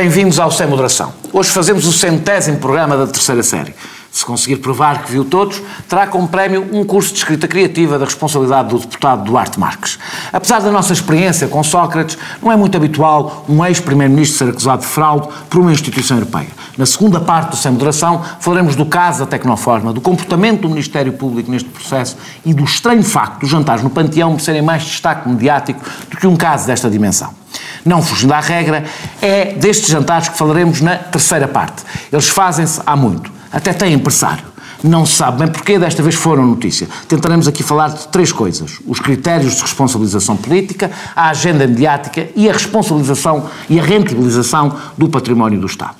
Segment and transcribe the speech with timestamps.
[0.00, 1.12] Bem-vindos ao Sem Moderação.
[1.30, 3.74] Hoje fazemos o centésimo programa da terceira série.
[4.10, 8.06] Se conseguir provar que viu todos, terá como prémio um curso de escrita criativa da
[8.06, 9.98] responsabilidade do deputado Duarte Marques.
[10.32, 14.88] Apesar da nossa experiência com Sócrates, não é muito habitual um ex-primeiro-ministro ser acusado de
[14.88, 16.48] fraude por uma instituição europeia.
[16.78, 21.12] Na segunda parte do Sem Moderação, falaremos do caso da Tecnoforma, do comportamento do Ministério
[21.12, 25.78] Público neste processo e do estranho facto dos jantares no Panteão serem mais destaque mediático
[26.10, 27.39] do que um caso desta dimensão.
[27.84, 28.84] Não fugindo à regra,
[29.20, 31.82] é destes jantares que falaremos na terceira parte.
[32.12, 33.30] Eles fazem-se há muito.
[33.52, 34.44] Até têm empresário.
[34.82, 36.88] Não se sabe bem porquê, desta vez foram notícia.
[37.06, 42.48] Tentaremos aqui falar de três coisas: os critérios de responsabilização política, a agenda mediática e
[42.48, 45.99] a responsabilização e a rentabilização do património do Estado.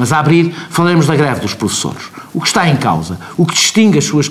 [0.00, 2.04] Mas a abrir, falaremos da greve dos professores.
[2.32, 4.30] O que está em causa, o que distingue as suas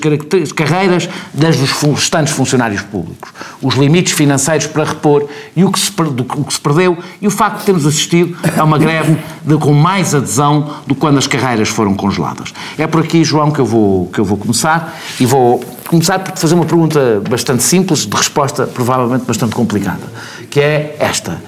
[0.55, 3.29] carreiras das dos restantes funcionários públicos,
[3.61, 7.27] os limites financeiros para repor e o que se, do, o que se perdeu e
[7.27, 11.19] o facto de termos assistido a uma greve de, com mais adesão do que quando
[11.19, 12.51] as carreiras foram congeladas.
[12.75, 16.35] É por aqui, João, que eu vou, que eu vou começar e vou começar por
[16.35, 20.01] fazer uma pergunta bastante simples, de resposta provavelmente bastante complicada,
[20.49, 21.39] que é esta.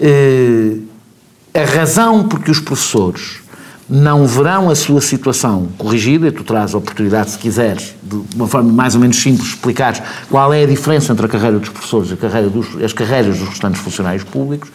[0.00, 0.88] Uh,
[1.52, 3.37] a razão por que os professores
[3.88, 8.46] não verão a sua situação corrigida, e tu traz a oportunidade, se quiseres, de uma
[8.46, 12.10] forma mais ou menos simples, explicares qual é a diferença entre a carreira dos professores
[12.10, 14.70] e carreira dos, as carreiras dos restantes funcionários públicos,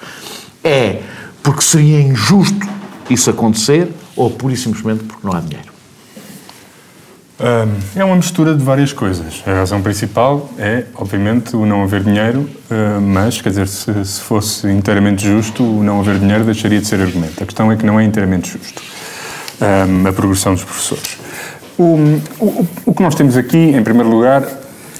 [0.63, 1.01] é
[1.43, 2.67] porque seria injusto
[3.09, 5.71] isso acontecer ou pura e simplesmente porque não há dinheiro?
[7.95, 9.43] É uma mistura de várias coisas.
[9.45, 12.49] A razão principal é, obviamente, o não haver dinheiro,
[13.01, 17.01] mas, quer dizer, se, se fosse inteiramente justo, o não haver dinheiro deixaria de ser
[17.01, 17.43] argumento.
[17.43, 18.81] A questão é que não é inteiramente justo
[19.63, 21.17] um, a progressão dos professores.
[21.77, 21.97] O,
[22.39, 24.43] o, o, que nós temos aqui, em primeiro lugar,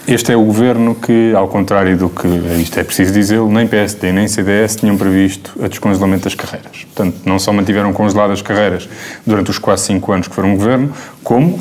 [0.08, 2.28] este é o governo que, ao contrário do que,
[2.60, 6.84] isto é preciso dizê-lo, nem PSD nem CDS tinham previsto a descongelamento das carreiras.
[6.84, 8.90] Portanto, não só mantiveram congeladas as carreiras
[9.26, 10.92] durante os quase cinco anos que foram governo,
[11.24, 11.60] como,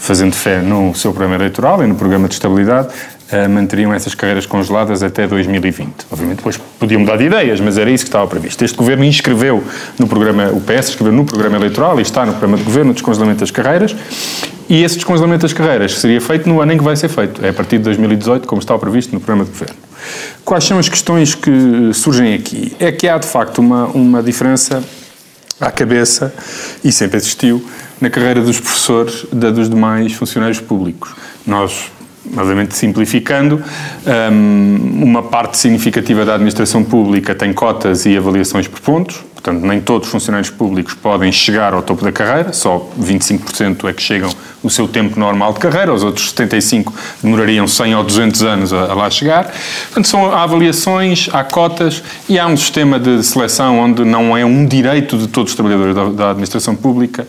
[0.00, 2.88] fazendo fé no seu programa eleitoral e no programa de estabilidade,
[3.50, 6.06] manteriam essas carreiras congeladas até 2020.
[6.10, 8.64] Obviamente depois podiam mudar de ideias, mas era isso que estava previsto.
[8.64, 9.62] Este governo inscreveu
[9.98, 12.94] no programa, o PS escreveu no programa eleitoral e está no programa de governo o
[12.94, 13.96] descongelamento das carreiras
[14.68, 17.50] e esse descongelamento das carreiras seria feito no ano em que vai ser feito, é
[17.50, 19.76] a partir de 2018, como está previsto no programa de governo.
[20.44, 22.74] Quais são as questões que surgem aqui?
[22.78, 24.82] É que há de facto uma, uma diferença
[25.60, 26.34] à cabeça,
[26.82, 27.64] e sempre existiu,
[28.00, 31.14] na carreira dos professores da dos demais funcionários públicos.
[31.46, 31.90] Nós
[32.36, 33.62] obviamente simplificando,
[34.50, 40.08] uma parte significativa da administração pública tem cotas e avaliações por pontos, portanto, nem todos
[40.08, 44.30] os funcionários públicos podem chegar ao topo da carreira, só 25% é que chegam
[44.62, 46.90] no seu tempo normal de carreira, os outros 75%
[47.22, 49.52] demorariam 100 ou 200 anos a, lá chegar.
[49.84, 54.44] Portanto, são, há avaliações, há cotas e há um sistema de seleção onde não é
[54.44, 57.26] um direito de todos os trabalhadores da administração pública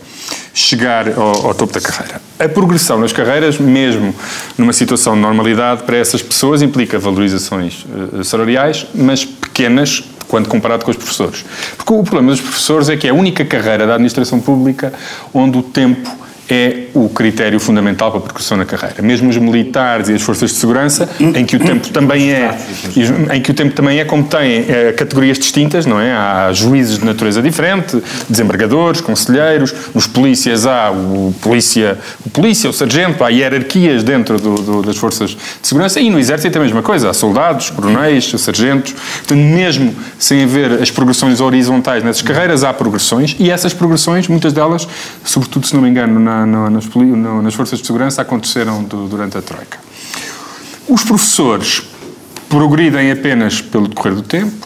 [0.56, 2.22] chegar ao, ao, topo da carreira.
[2.40, 4.16] A progressão nas carreiras, mesmo
[4.58, 10.86] numa situação de normalidade, para essas pessoas implica valorizações uh, salariais, mas pequenas quando comparado
[10.86, 11.46] com os professores.
[11.76, 14.94] Porque o problema dos professores é que é a única carreira da administração pública
[15.34, 19.02] onde o tempo é o critério fundamental para a progressão na carreira.
[19.02, 22.56] Mesmo os militares e as forças de segurança, em que o tempo também é,
[23.34, 26.14] em que o tempo também é como tem é, categorias distintas, não é?
[26.14, 32.74] Há juízes de natureza diferente, desembargadores, conselheiros, nos polícias há o polícia, o polícia, o
[32.74, 36.64] sargento, há hierarquias dentro do, do, das forças de segurança e no exército é a
[36.64, 42.64] mesma coisa, há soldados, coronéis, sargentos, portanto, mesmo sem haver as progressões horizontais nessas carreiras,
[42.64, 44.88] há progressões e essas progressões, muitas delas,
[45.24, 49.08] sobretudo se não me engano, na na, nas, no, nas forças de segurança aconteceram do,
[49.08, 49.78] durante a Troika.
[50.88, 51.84] Os professores
[52.50, 54.66] progridem apenas pelo decorrer do tempo.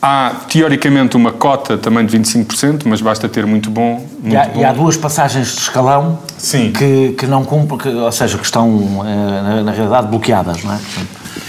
[0.00, 4.06] Há, teoricamente, uma cota também de 25%, mas basta ter muito bom.
[4.20, 4.60] Muito e, há, bom.
[4.60, 6.72] e há duas passagens de escalão Sim.
[6.72, 10.74] Que, que não cumprem, que, ou seja, que estão, eh, na, na realidade, bloqueadas, não
[10.74, 10.78] é?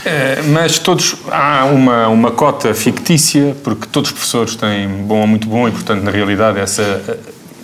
[0.06, 5.28] É, mas todos há uma, uma cota fictícia, porque todos os professores têm bom ou
[5.28, 7.20] muito bom, e portanto, na realidade, essa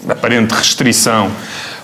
[0.10, 1.32] aparente restrição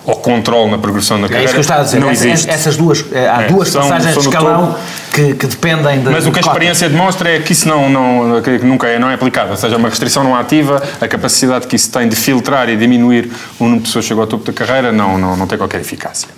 [0.06, 1.44] ao controle na progressão da carreira.
[1.44, 2.00] É isso que eu estava a dizer.
[2.00, 2.50] Não Essa, existe.
[2.50, 4.75] Essas duas, eh, há é, duas são, passagens são de escalão
[5.13, 6.09] que, que, dependem de.
[6.09, 9.09] Mas o que a experiência demonstra é que isso não, não, que nunca é, não
[9.09, 9.51] é aplicado.
[9.51, 13.31] Ou seja, uma restrição não ativa, a capacidade que isso tem de filtrar e diminuir
[13.59, 15.81] o número de pessoas que chegam ao topo da carreira não, não, não tem qualquer
[15.81, 16.29] eficácia.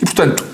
[0.00, 0.44] E, portanto,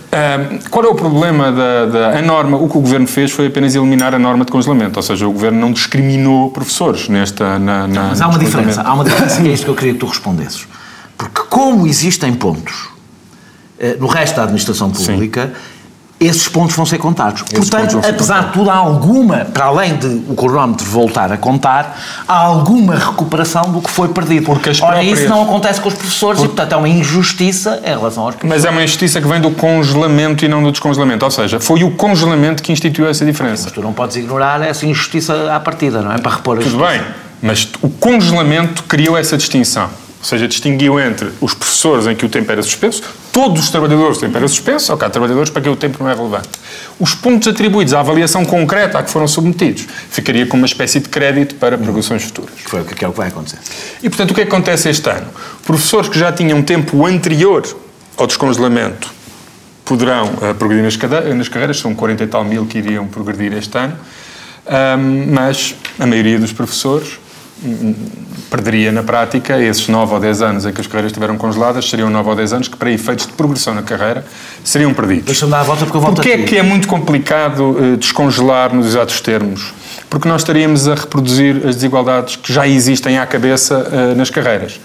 [0.71, 2.57] qual é o problema da, da a norma?
[2.57, 5.33] O que o Governo fez foi apenas eliminar a norma de congelamento, ou seja, o
[5.33, 7.59] Governo não discriminou professores nesta...
[7.59, 9.93] Na, na, Mas há uma diferença, há uma diferença que é isto que eu queria
[9.93, 10.67] que tu respondesses.
[11.17, 12.89] Porque como existem pontos
[13.79, 15.53] eh, no resto da administração pública,
[16.21, 17.43] esses pontos vão ser contados.
[17.51, 21.99] Esses Portanto, apesar de tudo, há alguma, para além de o cronómetro voltar a contar,
[22.29, 24.45] há alguma recuperação do que foi perdido.
[24.45, 25.21] Porque as Ora, próprias...
[25.21, 26.53] isso não acontece com os professores Porque...
[26.53, 28.63] e, portanto, é uma injustiça em relação aos professores.
[28.63, 31.25] Mas é uma injustiça que vem do congelamento e não do descongelamento.
[31.25, 33.65] Ou seja, foi o congelamento que instituiu essa diferença.
[33.65, 36.19] Mas tu não podes ignorar essa injustiça à partida, não é?
[36.19, 37.01] Para repor a Tudo bem,
[37.41, 39.85] mas o congelamento criou essa distinção.
[39.85, 43.03] Ou seja, distinguiu entre os professores em que o tempo era suspenso,
[43.41, 46.15] todos os trabalhadores o tempo era suspenso, ok, trabalhadores para quem o tempo não é
[46.15, 46.51] relevante.
[46.99, 51.09] Os pontos atribuídos à avaliação concreta a que foram submetidos ficaria como uma espécie de
[51.09, 52.55] crédito para progressões futuras.
[52.63, 53.59] Que foi o que é o que vai acontecer.
[54.03, 55.27] E, portanto, o que, é que acontece este ano?
[55.65, 57.65] Professores que já tinham tempo anterior
[58.19, 59.11] ao descongelamento
[59.87, 63.77] poderão uh, progredir nas, nas, carreiras, são 40 e tal mil que iriam progredir este
[63.79, 63.97] ano,
[64.99, 67.19] um, mas a maioria dos professores
[68.51, 72.11] perderia na prática esses 9 ou 10 anos em que as carreiras estiveram congeladas, seriam
[72.11, 74.25] 9 ou 10 anos que, para efeitos de progressão na carreira,
[74.65, 75.27] seriam perdidos.
[75.27, 78.75] Deixa-me dar a volta porque eu volto Porquê é que é muito complicado uh, descongelar
[78.75, 79.73] nos exatos termos?
[80.09, 84.81] Porque nós estaríamos a reproduzir as desigualdades que já existem à cabeça uh, nas carreiras.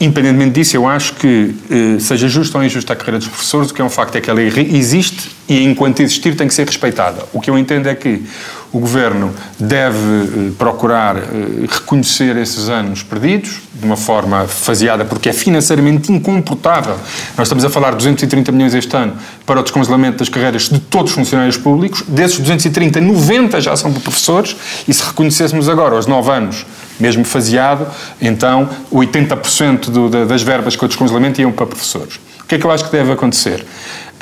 [0.00, 3.74] Independentemente disso, eu acho que, uh, seja justa ou injusta a carreira dos professores, o
[3.74, 7.24] que é um facto é que ela existe e, enquanto existir, tem que ser respeitada.
[7.32, 8.22] O que eu entendo é que
[8.72, 11.22] o Governo deve eh, procurar eh,
[11.68, 16.96] reconhecer esses anos perdidos, de uma forma faseada, porque é financeiramente incomportável.
[17.36, 19.14] Nós estamos a falar de 230 milhões este ano
[19.44, 22.02] para o descongelamento das carreiras de todos os funcionários públicos.
[22.08, 24.56] Desses 230, 90 já são para professores,
[24.88, 26.64] e se reconhecêssemos agora, aos 9 anos,
[26.98, 27.86] mesmo faseado,
[28.20, 32.20] então 80% do, das verbas com o descongelamento iam para professores.
[32.40, 33.64] O que é que eu acho que deve acontecer?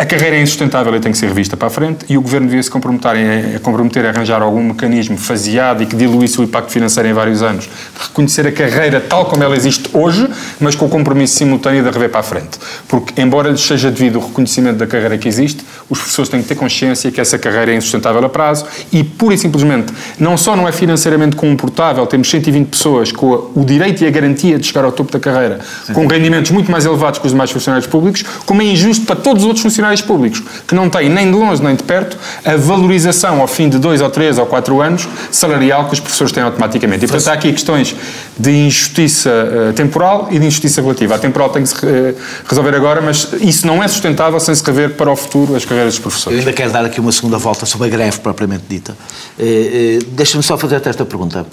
[0.00, 2.46] A carreira é insustentável e tem que ser revista para a frente e o Governo
[2.46, 3.10] devia se comprometer
[3.56, 7.42] a, comprometer a arranjar algum mecanismo faseado e que diluísse o impacto financeiro em vários
[7.42, 10.26] anos, de reconhecer a carreira tal como ela existe hoje,
[10.58, 12.58] mas com o compromisso simultâneo de rever para a frente.
[12.88, 16.48] Porque, embora lhes seja devido o reconhecimento da carreira que existe, os professores têm que
[16.48, 20.56] ter consciência que essa carreira é insustentável a prazo e, pura e simplesmente, não só
[20.56, 24.86] não é financeiramente comportável, temos 120 pessoas com o direito e a garantia de chegar
[24.86, 25.92] ao topo da carreira, Sim.
[25.92, 29.42] com rendimentos muito mais elevados que os demais funcionários públicos, como é injusto para todos
[29.42, 32.56] os outros funcionários funcionários públicos, que não têm nem de longe nem de perto a
[32.56, 36.42] valorização ao fim de dois ou três ou quatro anos salarial que os professores têm
[36.42, 37.04] automaticamente.
[37.04, 37.94] E, portanto, há aqui questões
[38.38, 41.14] de injustiça uh, temporal e de injustiça relativa.
[41.16, 42.16] A temporal tem que se uh,
[42.46, 45.94] resolver agora, mas isso não é sustentável sem se rever para o futuro as carreiras
[45.94, 46.38] dos professores.
[46.38, 48.96] Eu ainda quero dar aqui uma segunda volta sobre a greve propriamente dita.
[49.38, 51.46] Uh, Deixa-me só fazer-te esta pergunta.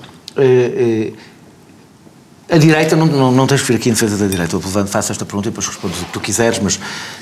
[2.49, 4.87] A direita, não, não, não tens que vir aqui em defesa da direita, eu levando,
[4.87, 6.79] faço esta pergunta e depois respondes o que tu quiseres, mas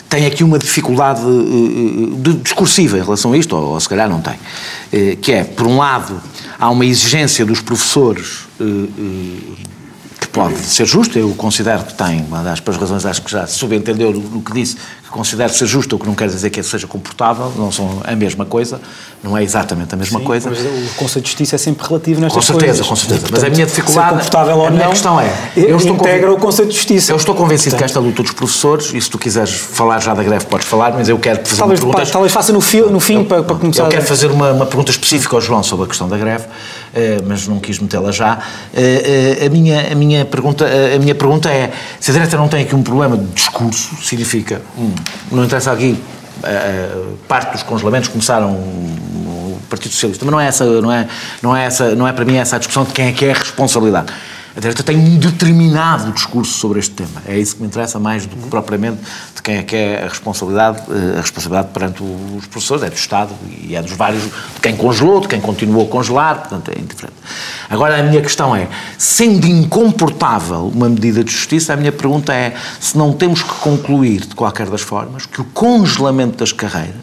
[0.07, 4.07] tem aqui uma dificuldade uh, de, discursiva em relação a isto, ou, ou se calhar
[4.07, 6.21] não tem, uh, que é, por um lado,
[6.59, 9.55] há uma exigência dos professores uh,
[10.19, 14.13] que pode ser justa, eu considero que tem, aliás, pelas razões acho que já subentendeu
[14.13, 14.77] no que disse,
[15.15, 18.45] considero ser justo, o que não quer dizer que seja comportável, não são a mesma
[18.45, 18.81] coisa,
[19.23, 20.49] não é exatamente a mesma Sim, coisa.
[20.49, 22.51] Mas o conceito de justiça é sempre relativo nestas coisas.
[22.51, 22.87] Com certeza, coisas.
[22.87, 23.21] com certeza.
[23.21, 26.33] Portanto, mas a minha dificuldade, comportável ou a minha não, questão é, eu estou integra
[26.33, 27.13] o conceito de justiça.
[27.13, 30.13] Eu estou convencido Portanto, que esta luta dos professores, e se tu quiseres falar já
[30.13, 32.11] da greve podes falar, mas eu quero fazer talvez, uma pergunta...
[32.11, 33.83] Talvez faça no, fio, no fim eu, para, para, começar...
[33.83, 36.45] Eu quero fazer uma, uma pergunta específica ao João sobre a questão da greve,
[36.93, 38.39] eh, mas não quis metê-la já.
[38.73, 42.49] Eh, eh, a minha, a, minha pergunta, a minha pergunta é, se a direita não
[42.49, 44.93] tem aqui um problema de discurso, significa, hum,
[45.31, 46.01] não interessa aqui
[47.27, 48.55] parte dos congelamentos começaram
[49.69, 51.07] Partido Socialista, mas não é essa, não é,
[51.41, 53.31] não é essa, não é para mim essa a discussão de quem é que é
[53.31, 54.13] a responsabilidade.
[54.55, 57.21] A direita tem um determinado discurso sobre este tema.
[57.27, 59.01] É isso que me interessa mais do que propriamente
[59.35, 62.95] de quem é que é a responsabilidade, eh, a responsabilidade perante os professores, é do
[62.95, 66.79] Estado e é dos vários, de quem congelou, de quem continuou a congelar, portanto é
[66.79, 67.17] indiferente.
[67.69, 72.55] Agora a minha questão é, sendo incomportável uma medida de justiça, a minha pergunta é
[72.79, 76.95] se não temos que concluir, de qualquer das formas, que o congelamento das carreiras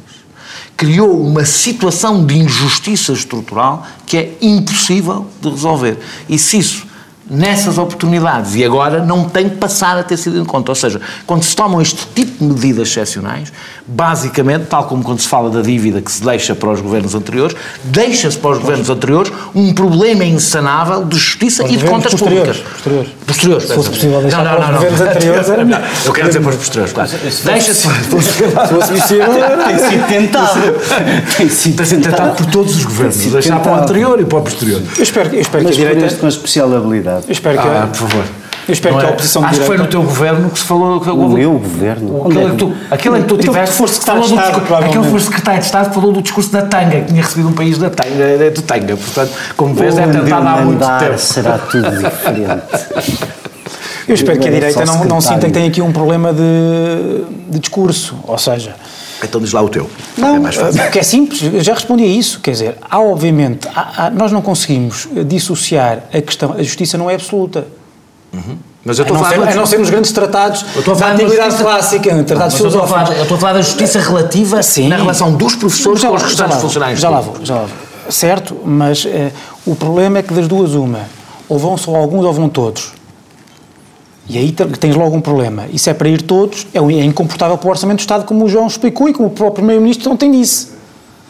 [0.75, 5.99] criou uma situação de injustiça estrutural que é impossível de resolver.
[6.31, 6.92] E se isso
[7.33, 10.71] nessas oportunidades e agora não tem que passar a ter sido em conta.
[10.71, 13.51] Ou seja, quando se tomam este tipo de medidas excepcionais,
[13.87, 17.57] basicamente, tal como quando se fala da dívida que se deixa para os governos anteriores,
[17.85, 22.73] deixa-se para os governos anteriores um problema insanável de justiça e de contas posteriores, públicas.
[22.75, 23.13] Posteriores.
[23.27, 23.69] Posteriores.
[23.69, 25.83] Se fosse possível deixar não, não, para os governos anteriores, era melhor.
[26.05, 27.11] Eu quero dizer para os posteriores, claro.
[27.45, 27.75] Deixa-se.
[27.75, 29.27] Se fosse possível,
[29.67, 30.61] tem sido tentado.
[31.37, 33.17] Tem sido tentado por todos os governos.
[33.17, 34.83] Deixar para o anterior e para o posterior.
[34.97, 36.17] Eu espero, eu espero Mas que a direita.
[36.17, 37.22] com especial habilidade.
[37.27, 37.69] Eu espero que.
[37.69, 38.25] Ah, por favor.
[38.69, 39.13] Eu espero Não que a é?
[39.13, 41.01] oposição de Acho que foi no teu governo que se falou...
[41.01, 42.25] Que O meu governo?
[42.27, 44.67] Aquele é que tu, aquele que tu Então, tiveste, foste secretário falou do Estado, aquele
[44.67, 45.11] provavelmente.
[45.11, 47.91] foi secretário de Estado, falou do discurso da Tanga, que tinha recebido um país da
[47.91, 48.97] Tanga, de Tanga.
[48.97, 51.19] Portanto, como vês, é tentado há muito tempo.
[51.19, 52.63] será tudo diferente.
[54.07, 57.59] Eu espero que a direita não, não sinta que tem aqui um problema de, de
[57.59, 58.17] discurso.
[58.29, 58.77] Ou seja,
[59.25, 59.89] Então diz lá o teu.
[60.19, 60.83] Não, é mais fácil.
[60.83, 62.41] porque é simples, eu já respondi a isso.
[62.41, 66.99] Quer dizer, há obviamente, há- há- nós não conseguimos eh, dissociar a questão, a justiça
[66.99, 67.67] não é absoluta.
[68.85, 69.47] Mas eu estou a não, falar...
[69.47, 71.65] ser, a não ser nos grandes tratados Eu estou a da falar da antiguidade justiça-
[71.71, 73.17] clássica, Não, tratados falar- filosóficos.
[73.17, 74.89] eu estou a falar da justiça relativa Sim.
[74.89, 78.13] na relação dos professores Já com os restantes funcionários Já lá vou, já lá vou.
[78.13, 79.31] Certo, mas eh,
[79.65, 81.01] o problema é que das duas uma,
[81.49, 82.93] ou vão só alguns ou vão todos.
[84.33, 85.65] E aí te- tens logo um problema.
[85.73, 88.49] Isso é para ir todos, é é incomportável para o Orçamento do Estado, como o
[88.49, 90.73] João explicou e como o próprio Primeiro-Ministro ontem disse.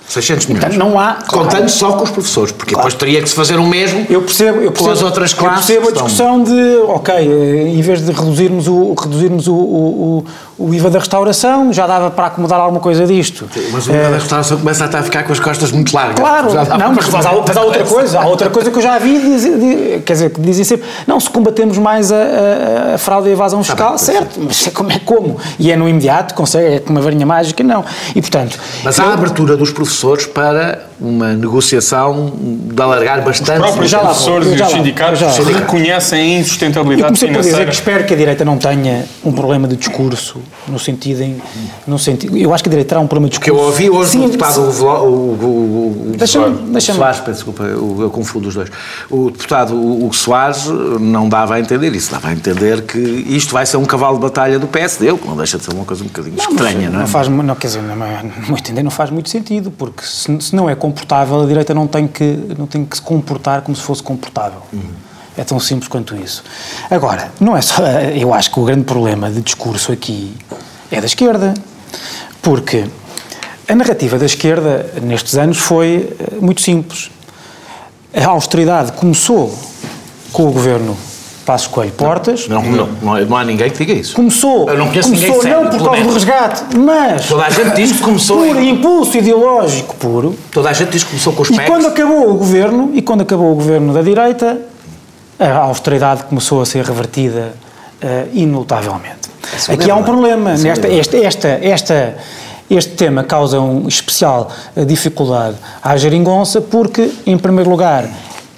[0.08, 0.64] 600 milhões.
[0.64, 3.66] Portanto, não há- Contando só com os professores, porque depois teria que se fazer o
[3.66, 5.70] mesmo Eu percebo, eu com percebo, as outras classes.
[5.70, 9.54] eu percebo a estão- discussão de, ok, eh, em vez de reduzirmos o, reduzirmos o,
[9.54, 10.24] o,
[10.68, 13.48] o, IVA da restauração, já dava para acomodar alguma coisa disto.
[13.72, 16.16] Mas o nível da restauração começa a ficar com as costas muito largas.
[16.18, 18.98] Claro, não, mas, mas, há, mas há outra coisa, há outra coisa que eu já
[18.98, 22.98] vi, dizer- di- quer dizer, que dizem sempre, não, se combatemos mais a, a- a
[22.98, 25.36] fraude e a evasão fiscal, bem, certo, mas é como é como?
[25.58, 27.84] E é no imediato, consegue, é com uma varinha mágica, não.
[28.14, 33.52] E portanto, Mas há a abertura dos professores para uma negociação de alargar bastante.
[33.60, 36.40] Os próprios Já vou, professores eu e já os sindicatos eu já lá- reconhecem a
[36.40, 37.70] insustentabilidade comecei por dizer financeira.
[37.70, 41.36] que espero que a direita não tenha um problema de discurso, no sentido em.
[41.86, 43.82] No sentido, eu acho que a direita terá um problema de Que eu discurso.
[43.82, 47.62] ouvi hoje Sim, do deputado o, o, o, o, Deixa-me- o deixa-me- Soares, peço desculpa,
[47.64, 48.70] eu, eu confundo os dois.
[49.10, 50.66] O deputado o, o Soares
[51.00, 54.22] não dava a entender isso, dava a entender que isto vai ser um cavalo de
[54.22, 56.98] batalha do PSD, o que não deixa de ser uma coisa um bocadinho estranha, não
[56.98, 57.02] é?
[57.02, 60.02] Não faz, não, quer dizer, não, é- no meu entender, não faz muito sentido, porque
[60.04, 63.62] se, se não é comportável, a direita não tem, que, não tem que se comportar
[63.62, 64.60] como se fosse comportável.
[65.36, 66.44] É tão simples quanto isso.
[66.90, 67.82] Agora, não é só.
[68.14, 70.36] Eu acho que o grande problema de discurso aqui
[70.90, 71.54] é da esquerda,
[72.42, 72.84] porque
[73.66, 77.10] a narrativa da esquerda nestes anos foi eh, muito simples.
[78.14, 79.58] A austeridade começou
[80.32, 80.94] com o governo
[81.44, 82.46] Passos Coelho Portas.
[82.48, 84.14] Não, não, não, não há ninguém que diga isso.
[84.14, 87.50] Começou, Eu não conheço começou ninguém sério, não por causa do resgate, mas Toda a
[87.50, 90.36] gente diz que começou por em- impulso ideológico puro.
[90.52, 91.66] Toda a gente diz que começou com os E PECs.
[91.68, 94.60] quando acabou o governo, e quando acabou o governo da direita,
[95.38, 97.52] a austeridade começou a ser revertida
[98.00, 99.30] eh, inelutavelmente.
[99.56, 100.12] Isso é Aqui há um verdade.
[100.12, 100.50] problema.
[100.52, 102.14] É Nesta, esta, esta, esta,
[102.70, 108.04] este tema causa um especial eh, dificuldade à geringonça, porque, em primeiro lugar,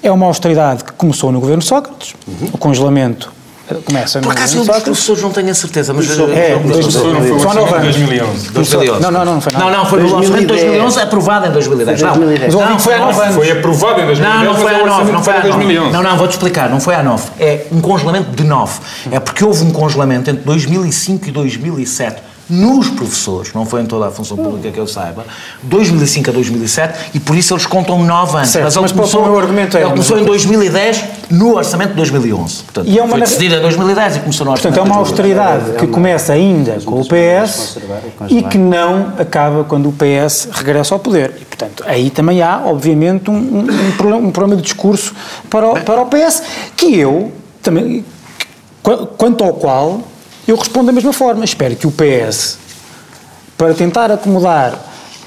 [0.05, 2.15] é uma austeridade que começou no governo Sócrates,
[2.53, 3.33] o congelamento
[3.71, 4.85] eh, começa no Por acaso eu governo dos Sócrates.
[4.85, 6.11] professores não tenho a certeza, mas...
[6.11, 8.43] É, O professor não foi o Só nove orçamento de anos.
[8.45, 8.51] 2011.
[8.53, 9.03] 2011.
[9.03, 9.65] Não, não, não, não foi nada.
[9.65, 10.71] Não, não, foi no orçamento de 2010.
[10.83, 12.01] 2011, aprovado em 2010.
[12.01, 12.55] Foi Não, 2010.
[12.55, 13.35] Mas o não, foi há nove anos.
[13.35, 15.49] Foi aprovado em 2010, Não, não foi o 9, orçamento não foi 9.
[15.49, 15.93] 2011.
[15.93, 17.25] Não, não, vou-te explicar, não foi a 9.
[17.41, 18.81] É um congelamento de 9.
[19.11, 24.07] É porque houve um congelamento entre 2005 e 2007 nos professores, não foi em toda
[24.07, 25.25] a função pública que eu saiba,
[25.63, 28.49] 2005 a 2007, e por isso eles contam 9 anos.
[28.51, 31.91] Certo, ele mas para o começou, meu argumento é- ele começou em 2010 no orçamento
[31.91, 32.63] de 2011.
[32.65, 35.05] Portanto, E é uma foi decidido em 2010 e começou no orçamento Portanto, é uma
[35.05, 35.39] de 2010.
[35.39, 37.79] austeridade que começa ainda com o PS
[38.29, 41.33] e que não acaba quando o PS regressa ao poder.
[41.41, 45.15] E, portanto, aí também há, obviamente, um, um- problema, um problema de discurso
[45.49, 46.43] para o, para o PS,
[46.77, 47.33] que eu
[47.63, 48.05] também,
[48.83, 50.01] qu- quanto ao qual
[50.47, 51.45] eu respondo da mesma forma.
[51.45, 52.59] Espero que o PS,
[53.57, 54.79] para tentar acomodar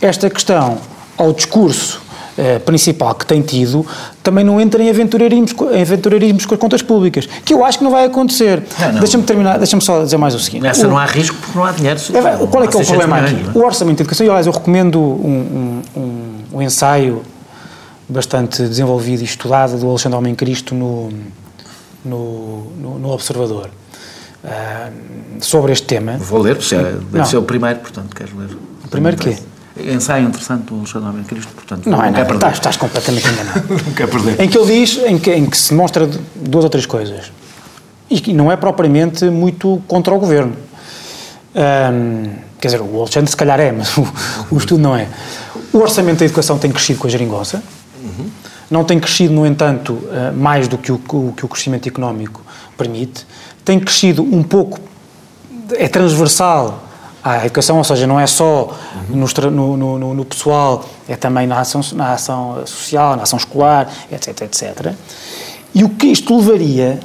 [0.02, 0.78] esta questão
[1.18, 2.02] ao discurso
[2.38, 3.84] eh, principal que tem tido,
[4.22, 7.84] também não entre em aventureirismos, em aventureirismos com as contas públicas, que eu acho que
[7.84, 8.62] não vai acontecer.
[9.00, 10.62] Deixa-me terminar, deixa-me só dizer mais o seguinte.
[10.62, 12.00] Nessa O- não há risco porque não há dinheiro.
[12.14, 13.34] é, qual é que é o Há 600 problema aqui?
[13.44, 13.58] não é?
[13.58, 17.24] O orçamento de educação, e aliás, eu recomendo um, um, um, um ensaio
[18.08, 21.10] bastante desenvolvido e estudado do Alexandre Homem Cristo no,
[22.06, 23.70] no, no, no Observador
[24.48, 24.90] ah,
[25.42, 26.18] sobre este tema.
[26.18, 27.26] Vou ler, porque é- deve Não.
[27.26, 28.50] ser o primeiro, portanto, queres ler?
[28.86, 29.38] O primeiro quê?
[29.80, 32.36] Ensaio interessante do Alexandre Homem Cristo, portanto, Não é quer nada, perder.
[32.38, 33.64] estás, estás completamente enganado.
[33.86, 34.42] Não quer perder.
[34.42, 37.32] em que ele diz, em que, em que se mostra duas ou três coisas.
[38.10, 40.54] E que não é propriamente muito contra o governo.
[42.60, 44.08] Quer dizer, o Alexandre se calhar é, mas o,
[44.50, 45.08] o estudo não é.
[45.74, 47.62] O orçamento da educação tem crescido com a geringonça.
[48.70, 52.42] Não tem crescido, no entanto, ah, mais do que o, o que o crescimento económico
[52.78, 53.26] permite.
[53.66, 54.80] Tem crescido um pouco,
[55.72, 56.84] é transversal
[57.24, 58.74] à educação, ou seja, não é só
[59.34, 63.90] tra- no, no- no- pessoal, é também na ação, na ação social, na ação escolar,
[64.12, 64.94] etc, etc.
[65.76, 67.00] E o que isto levaria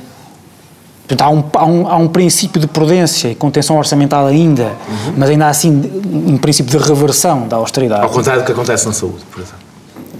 [1.08, 4.72] Portanto, há um, há, um, há um princípio de prudência e contenção orçamental ainda,
[5.16, 5.68] mas ainda assim
[6.06, 8.02] um princípio de reversão da austeridade.
[8.02, 9.58] Ao contrário do que acontece na saúde, por exemplo.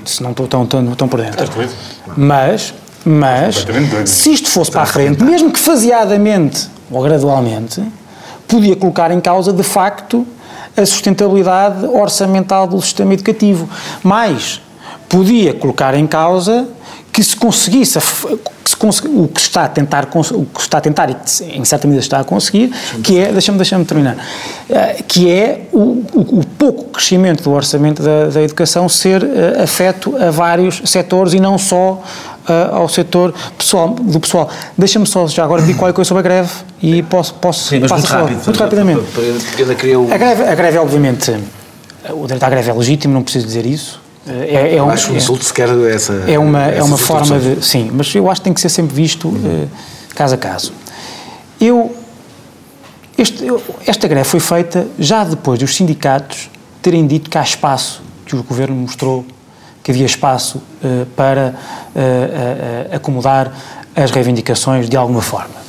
[0.04, 1.46] Se não estou tão, tão, tão por dentro.
[2.16, 4.06] Mas, mas doido.
[4.06, 7.82] se isto fosse para a frente, mesmo que faseadamente ou gradualmente,
[8.46, 10.26] podia colocar em causa, de facto,
[10.76, 13.68] a sustentabilidade orçamental do sistema educativo.
[14.02, 14.60] Mas
[15.08, 16.66] podia colocar em causa
[17.12, 21.44] que se conseguisse, o que está a tentar, o que está a tentar e que
[21.58, 24.16] em certa medida está a conseguir, que é, deixa-me deixa terminar,
[24.70, 25.78] eh, que é o,
[26.14, 31.34] o- o pouco crescimento do orçamento da, da educação ser uh, afeto a vários setores
[31.34, 32.02] e não só
[32.48, 34.50] uh, ao setor pessoal, do pessoal.
[34.76, 36.50] Deixa-me só já agora dizer qualquer coisa sobre a greve
[36.82, 38.44] e posso, posso Sim, mas muito rápido.
[38.44, 39.02] Muito rapidamente.
[40.12, 41.36] A greve, a greve, obviamente,
[42.10, 44.00] o direito à greve é legítimo, não preciso dizer isso.
[44.26, 46.12] É, é um, Acho um é- insulto sequer essa...
[46.28, 47.64] é uma, é uma forma de.
[47.64, 49.66] Sim, mas eu acho que tem que ser sempre visto eh,
[50.14, 50.72] caso a caso.
[51.60, 51.92] Eu,
[53.18, 56.48] este- eu- esta greve foi feita já depois dos sindicatos
[56.80, 59.24] terem dito que há espaço, que o governo mostrou
[59.82, 61.54] que havia espaço eh, para
[61.94, 63.52] eh, eh, acomodar
[63.96, 65.62] as reivindicações de alguma forma.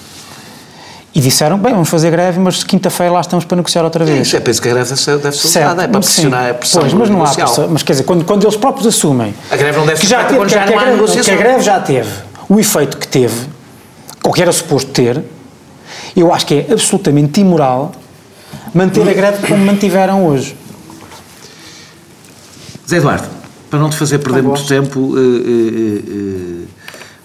[1.15, 4.25] E disseram, bem, vamos fazer greve, mas quinta-feira lá estamos para negociar outra vez.
[4.27, 6.08] Isso, é penso que a greve deve ser, deve ser Certo, usada, é para sim.
[6.13, 7.67] pressionar, é pressão Pois, mas não há pressão.
[7.70, 10.38] Mas quer dizer, quando, quando eles próprios assumem A greve não deve que feita teve-
[10.38, 11.24] quando que- já que não a há negociação.
[11.24, 12.10] Que a greve já teve
[12.50, 13.48] o efeito que teve,
[14.24, 15.24] ou que era suposto ter,
[16.15, 17.91] eu acho que é absolutamente imoral
[18.74, 20.55] manter a greve como mantiveram hoje.
[22.89, 23.27] Zé Eduardo,
[23.73, 26.67] para não te fazer perder muito tempo, eh, eh,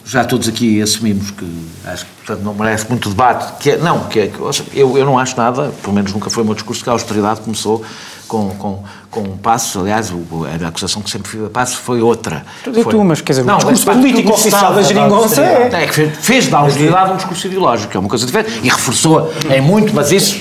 [0.03, 1.45] já todos aqui assumimos que
[1.85, 3.59] acho que portanto, não merece muito debate.
[3.59, 4.33] Que é, não, que é,
[4.73, 7.43] eu, eu não acho nada, pelo menos nunca foi o meu discurso, que a austeridade
[7.43, 7.85] começou
[8.27, 9.81] com, com, com Passos.
[9.81, 12.45] Aliás, o- a acusação que sempre fiz a Passos foi outra.
[12.65, 15.43] Tu diz Foi- tu, mas quer dizer, o Não, discurso mas, político oficial da geringonça
[15.43, 18.69] é- É que fez, fez da austeridade um discurso ideológico, é uma coisa diferente, e
[18.69, 20.39] reforçou em muito, mas isso,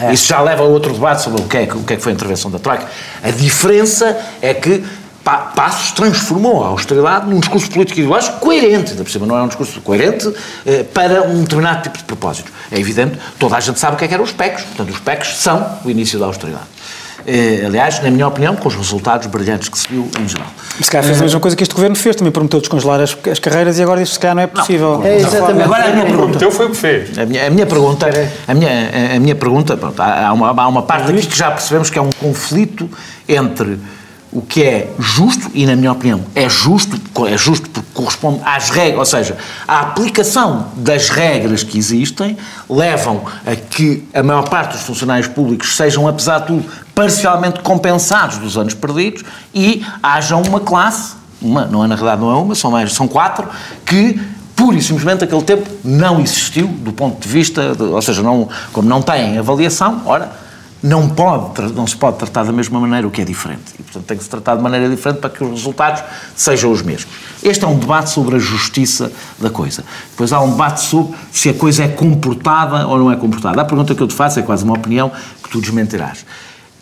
[0.00, 1.96] eh, isso já leva a outro debate sobre o que, é, que- o que é
[1.96, 2.86] que foi a intervenção da Troika.
[3.22, 4.84] A diferença é que
[5.24, 9.48] Pa- Passos transformou a austeridade num discurso político ideológico coerente, por cima não é um
[9.48, 10.32] discurso coerente
[10.64, 12.52] eh, para um determinado tipo de propósitos.
[12.70, 15.00] É evidente, toda a gente sabe o que é que eram os PECs, portanto os
[15.00, 16.62] PECs são o início da austeridade.
[17.26, 20.46] Eh, aliás, na minha opinião, com os resultados brilhantes que se viu em geral.
[20.80, 23.38] Se calhar fez a mesma coisa que este governo fez, também prometeu descongelar as, as
[23.40, 25.02] carreiras e agora isso se calhar não é possível.
[25.04, 25.62] É exatamente.
[25.64, 26.22] Agora a minha pergunta.
[26.38, 27.18] Prometeu foi o que fez.
[27.18, 28.06] A minha, a minha pergunta,
[28.46, 28.70] a minha,
[29.16, 31.98] a- minha pergunta, pronto, há, há uma, há uma parte aqui que já percebemos que
[31.98, 32.88] é um conflito
[33.28, 33.78] entre
[34.36, 38.68] o que é justo, e na minha opinião é justo, é justo porque corresponde às
[38.68, 42.36] regras, ou seja, a aplicação das regras que existem
[42.68, 48.36] levam a que a maior parte dos funcionários públicos sejam, apesar de tudo, parcialmente compensados
[48.36, 52.54] dos anos perdidos e haja uma classe, uma, não é na realidade não é uma,
[52.54, 53.48] são mais, são quatro,
[53.86, 54.20] que
[54.54, 58.48] pura e simplesmente aquele tempo não existiu do ponto de vista, de- ou seja, não,
[58.72, 60.30] como não tem avaliação, ora,
[60.86, 63.62] não, pode, não se pode tratar da mesma maneira o que é diferente.
[63.78, 66.02] E, portanto, tem que se tratar de maneira diferente para que os resultados
[66.34, 67.06] sejam os mesmos.
[67.42, 69.84] Este é um debate sobre a justiça da coisa.
[70.10, 73.60] Depois há um debate sobre se a coisa é comportada ou não é comportada.
[73.60, 75.10] A pergunta que eu te faço é quase uma opinião
[75.42, 76.24] que tu desmentirás.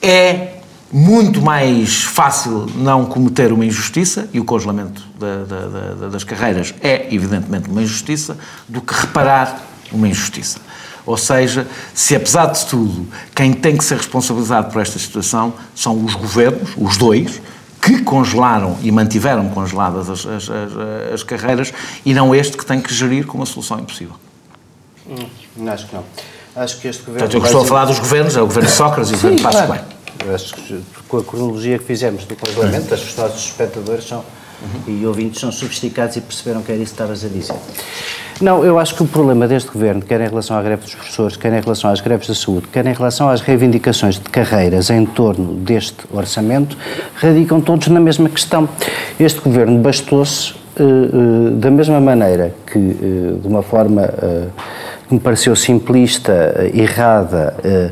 [0.02, 0.58] É
[0.92, 6.72] muito mais fácil não cometer uma injustiça, e o congelamento da- da- da- das carreiras
[6.80, 8.36] é, evidentemente, uma injustiça,
[8.68, 10.58] do que reparar uma injustiça.
[11.06, 16.02] Ou seja, se apesar de tudo, quem tem que ser responsabilizado por esta situação são
[16.04, 17.40] os governos, os dois,
[17.82, 21.72] que congelaram e mantiveram congeladas as, as- as- as carreiras,
[22.06, 24.14] e não este que tem que gerir com uma solução impossível.
[25.56, 26.04] Não, Acho que não.
[26.56, 27.28] Acho que este governo.
[27.28, 29.60] Portanto, eu estou a falar dos governos, é o governo Sócrates e o governo Passos
[29.66, 29.82] claro.
[30.24, 34.24] Eu acho que com a cronologia que fizemos do congelamento, os nossos espectadores são,
[34.86, 37.56] e ouvintes são sofisticados e perceberam que era isso que estavas a dizer.
[38.40, 41.36] Não, eu acho que o problema deste governo, quer em relação à greve dos professores,
[41.36, 45.06] quer em relação às greves da saúde, quer em relação às reivindicações de carreiras em
[45.06, 46.76] torno deste orçamento,
[47.14, 48.68] radicam todos na mesma questão.
[49.20, 54.10] Este governo bastou-se eh, eh, da mesma maneira que, eh, de uma forma
[55.14, 57.90] me pareceu simplista, eh, errada eh,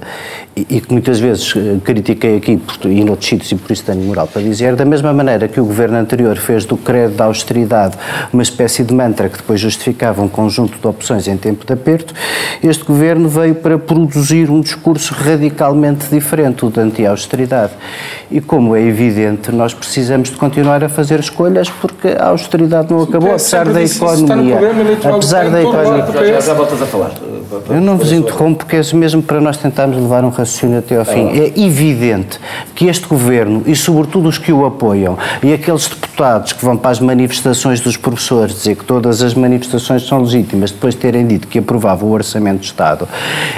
[0.54, 4.26] e, que muitas vezes eh, critiquei aqui e noutros sítios e por isso tenho moral
[4.26, 7.96] para dizer, da mesma maneira que o governo anterior fez do credo da austeridade
[8.32, 12.12] uma espécie de mantra que depois justificava um conjunto de opções em tempo de aperto,
[12.62, 17.72] este governo veio para produzir um discurso radicalmente diferente, o de anti-austeridade.
[18.32, 23.02] E como é evidente, nós precisamos de continuar a fazer escolhas porque a austeridade não
[23.02, 24.56] acabou, é apesar da economia.
[24.56, 26.02] programa do Apesar da economia.
[26.02, 27.10] do Já, já voltas a falar.
[27.68, 31.04] Eu não vos interrompo porque é mesmo para nós tentarmos levar um raciocínio até ao
[31.04, 31.28] fim.
[31.38, 32.40] É evidente
[32.74, 36.90] que este governo, e sobretudo os que o apoiam, e aqueles deputados que vão para
[36.90, 41.46] as manifestações dos professores dizer que todas as manifestações são legítimas, depois de terem dito
[41.46, 43.06] que aprovavam o Orçamento de Estado,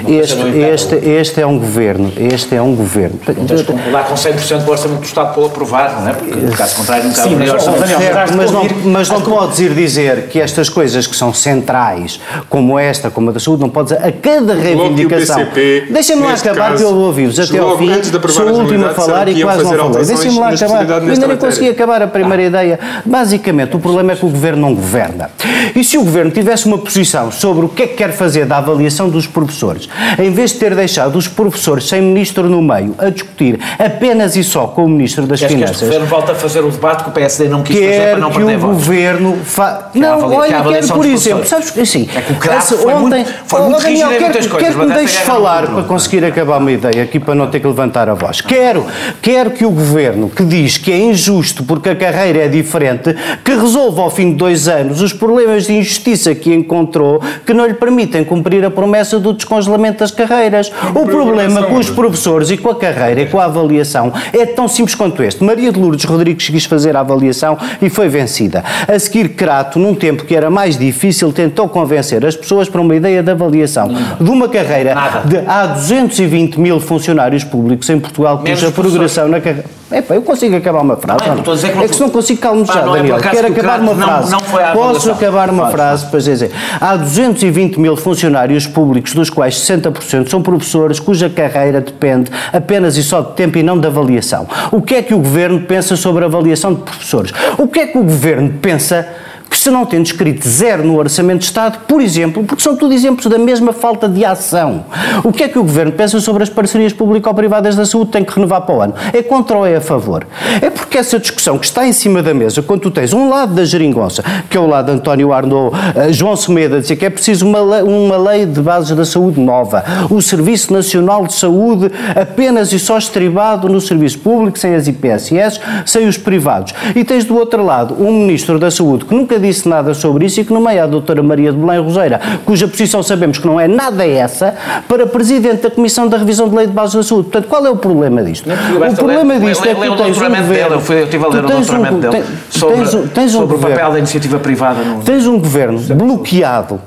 [0.05, 3.17] este, este, este é um governo, este é um governo.
[3.47, 6.13] Tens de concordar com 100% do orçamento do Estado para o aprovar, não é?
[6.13, 7.97] Porque, caso contrário, nunca Sim, haveria mas, orçamento.
[7.97, 12.19] Certo, mas mas não, mas não podes ir dizer que estas coisas que são centrais,
[12.49, 15.37] como esta, como a da saúde, não podes a cada reivindicação.
[15.37, 17.91] PCP, Deixa-me lá acabar, que eu ouvi-vos até ao fim,
[18.29, 20.05] sou o último a falar e quase não falei.
[20.05, 20.85] Deixem-me lá acabar.
[20.85, 22.47] Eu ainda nem consegui acabar a primeira ah.
[22.47, 22.79] ideia.
[23.05, 25.29] Basicamente, o problema é que o Governo não governa.
[25.75, 28.57] E se o Governo tivesse uma posição sobre o que é que quer fazer da
[28.57, 33.09] avaliação dos professores, em vez de ter deixado os professores sem ministro no meio a
[33.09, 35.77] discutir apenas e só com o Ministro das Queres Finanças...
[35.79, 38.19] Que este Governo volta a fazer o debate que o PSD não quis fazer para
[38.19, 38.77] não perder votos.
[38.77, 39.37] que o Governo...
[39.43, 39.89] Fa...
[39.93, 43.61] Não, olha, quero, por exemplo, sabes, assim, é que o essa, foi ontem, muito, foi
[43.63, 47.19] muito Daniel, quero, coisas, quero que me deixes falar para conseguir acabar uma ideia aqui
[47.19, 48.39] para não ter que levantar a voz.
[48.39, 48.85] Quero,
[49.21, 53.13] quero que o Governo, que diz que é injusto porque a carreira é diferente,
[53.43, 57.65] que resolva ao fim de dois anos os problemas de injustiça que encontrou que não
[57.65, 60.71] lhe permitem cumprir a promessa do descongelamento das carreiras.
[60.91, 64.67] O problema com os professores e com a carreira e com a avaliação é tão
[64.67, 65.43] simples quanto este.
[65.43, 68.63] Maria de Lourdes Rodrigues quis fazer a avaliação e foi vencida.
[68.87, 72.95] A seguir, Crato, num tempo que era mais difícil, tentou convencer as pessoas para uma
[72.95, 75.27] ideia de avaliação de uma carreira Nada.
[75.27, 79.65] de há 220 mil funcionários públicos em Portugal cuja progressão na carreira.
[79.91, 81.19] É eu consigo acabar uma frase.
[81.27, 83.17] Não, não, não é que se não consigo calmo já, é Daniel.
[83.17, 84.31] É Quero acabar uma frase.
[84.31, 86.51] Não, foi Posso acabar uma frase para dizer.
[86.81, 93.03] Há 220 mil funcionários públicos, dos quais 60% são professores, cuja carreira depende apenas e
[93.03, 94.47] só de tempo e não de avaliação.
[94.71, 97.31] O que é que o governo pensa sobre a avaliação de professores?
[97.57, 99.07] O que é que o governo pensa
[99.49, 102.93] que se não tendo escrito zero no Orçamento de Estado, por exemplo, porque são tudo
[102.93, 104.85] exemplos da mesma falta de ação.
[105.23, 108.11] O que é que o Governo pensa sobre as parcerias público-privadas da saúde?
[108.11, 108.93] Tem que renovar para o ano.
[109.13, 110.25] É contra ou é a favor?
[110.61, 113.53] É porque essa discussão que está em cima da mesa, quando tu tens um lado
[113.53, 117.09] da geringonça, que é o lado de António Arnaud, uh, João Semeda, dizer que é
[117.09, 121.91] preciso uma lei, uma lei de bases da saúde nova, o Serviço Nacional de Saúde
[122.15, 126.73] apenas e só estribado no serviço público, sem as IPSS, sem os privados.
[126.95, 130.39] E tens do outro lado um Ministro da Saúde que nunca disse nada sobre isso
[130.41, 133.67] e que nomeia a doutora Maria de Belém Roseira, cuja posição sabemos que não é
[133.67, 134.55] nada essa,
[134.87, 137.29] para Presidente da Comissão da Revisão de Lei de Bases da Saúde.
[137.29, 138.49] Portanto, qual é o problema disto?
[138.49, 140.81] O problema disto é que tu tens um governo...
[140.89, 144.79] Eu estive a ler o doutoramento dele sobre o papel da iniciativa privada.
[145.03, 146.79] Tens um governo bloqueado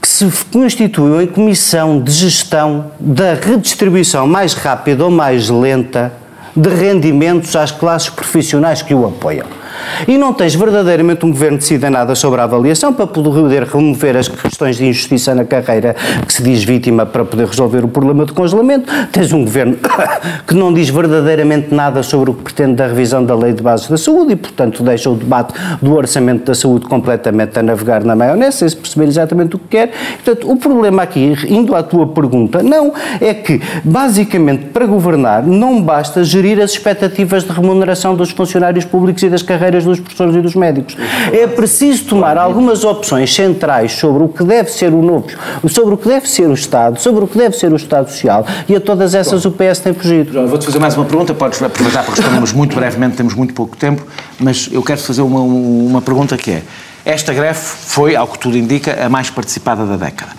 [0.00, 6.12] que se constituiu em comissão de gestão da redistribuição mais rápida ou mais lenta
[6.54, 9.61] de rendimentos às classes profissionais que o apoiam
[10.06, 14.16] e não tens verdadeiramente um governo que decida nada sobre a avaliação para poder remover
[14.16, 15.94] as questões de injustiça na carreira
[16.26, 19.76] que se diz vítima para poder resolver o problema de congelamento, tens um governo
[20.46, 23.88] que não diz verdadeiramente nada sobre o que pretende da revisão da lei de bases
[23.88, 28.14] da saúde e, portanto, deixa o debate do orçamento da saúde completamente a navegar na
[28.14, 29.92] maionese, sem se perceber exatamente o que quer.
[30.24, 35.80] Portanto, o problema aqui, indo à tua pergunta, não, é que, basicamente, para governar, não
[35.80, 40.36] basta gerir as expectativas de remuneração dos funcionários públicos e das carreiras carreiras dos professores
[40.36, 40.96] e dos médicos.
[41.32, 45.26] É preciso tomar algumas opções centrais sobre o que deve ser o novo,
[45.68, 48.46] sobre o que deve ser o Estado, sobre o que deve ser o Estado Social
[48.68, 50.46] e a todas essas Bom, o PS tem fugido.
[50.46, 54.06] Vou-te fazer mais uma pergunta, podes aproveitar para respondermos muito brevemente, temos muito pouco tempo,
[54.38, 56.62] mas eu quero fazer uma, uma pergunta que é,
[57.04, 60.32] esta greve foi, ao que tudo indica, a mais participada da década.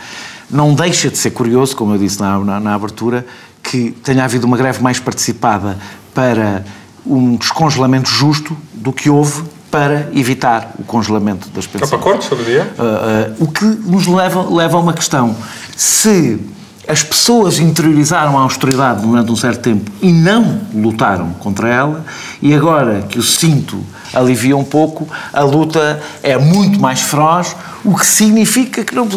[0.50, 3.26] Não deixa de ser curioso, como eu disse na, na, na abertura,
[3.64, 5.78] que tenha havido uma greve mais participada
[6.14, 6.64] para
[7.06, 11.92] um descongelamento justo do que houve para evitar o congelamento das pensões.
[11.92, 12.72] Está para corte sobre o dia?
[12.78, 15.36] Uh, uh, o que nos leva, leva a uma questão.
[15.76, 16.40] Se
[16.88, 22.06] as pessoas interiorizaram a austeridade durante um certo tempo e não lutaram contra ela,
[22.42, 27.96] e agora que o cinto alivia um pouco, a luta é muito mais feroz, o
[27.96, 29.10] que significa que, não,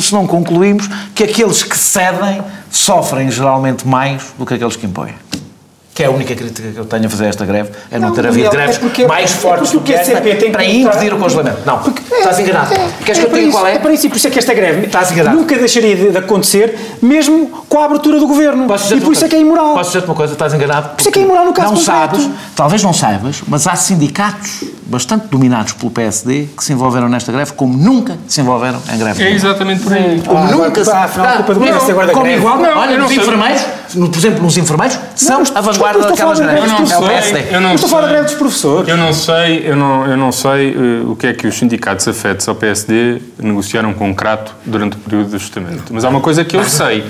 [0.00, 5.14] se não concluímos, que aqueles que cedem sofrem geralmente mais do que aqueles que impõem
[6.00, 8.08] que é a única crítica que eu tenho a fazer a esta greve, é não,
[8.08, 11.18] não ter havido greves é porque, mais é fortes do que esta para impedir o
[11.18, 11.58] congelamento.
[11.66, 12.72] Não, porque estás enganado.
[12.72, 13.74] É, Queres que eu diga qual é?
[13.74, 15.36] É para isso, por isso é que esta greve estás enganado.
[15.36, 18.66] nunca deixaria de, de, acontecer, mesmo com a abertura do governo.
[18.96, 19.74] E por isso é que é imoral.
[19.74, 20.88] Posso dizer-te uma coisa, estás enganado?
[20.90, 22.16] Por isso é que é imoral no caso Não concreto.
[22.16, 27.30] sabes, talvez não saibas, mas há sindicatos bastante dominados pelo PSD que se envolveram nesta
[27.30, 29.22] greve como nunca se envolveram em greve.
[29.22, 30.22] É exatamente por aí.
[30.26, 30.90] Como ah, nunca se...
[30.90, 32.38] Afinal, a culpa do PS agora da greve.
[32.38, 36.70] Igual, não, olha, nos enfermeiros, por exemplo, nos enfermeiros, são a vanguarda daquelas greves.
[36.70, 37.44] Eu não sei, é o PSD.
[37.50, 38.88] Eu não estou a falar da greve dos professores.
[38.88, 42.06] Eu não sei, eu não, eu não sei uh, o que é que os sindicatos
[42.06, 45.92] afetos ao PSD negociaram com o Crato durante o período de ajustamento.
[45.92, 47.04] Mas há uma coisa que eu sei,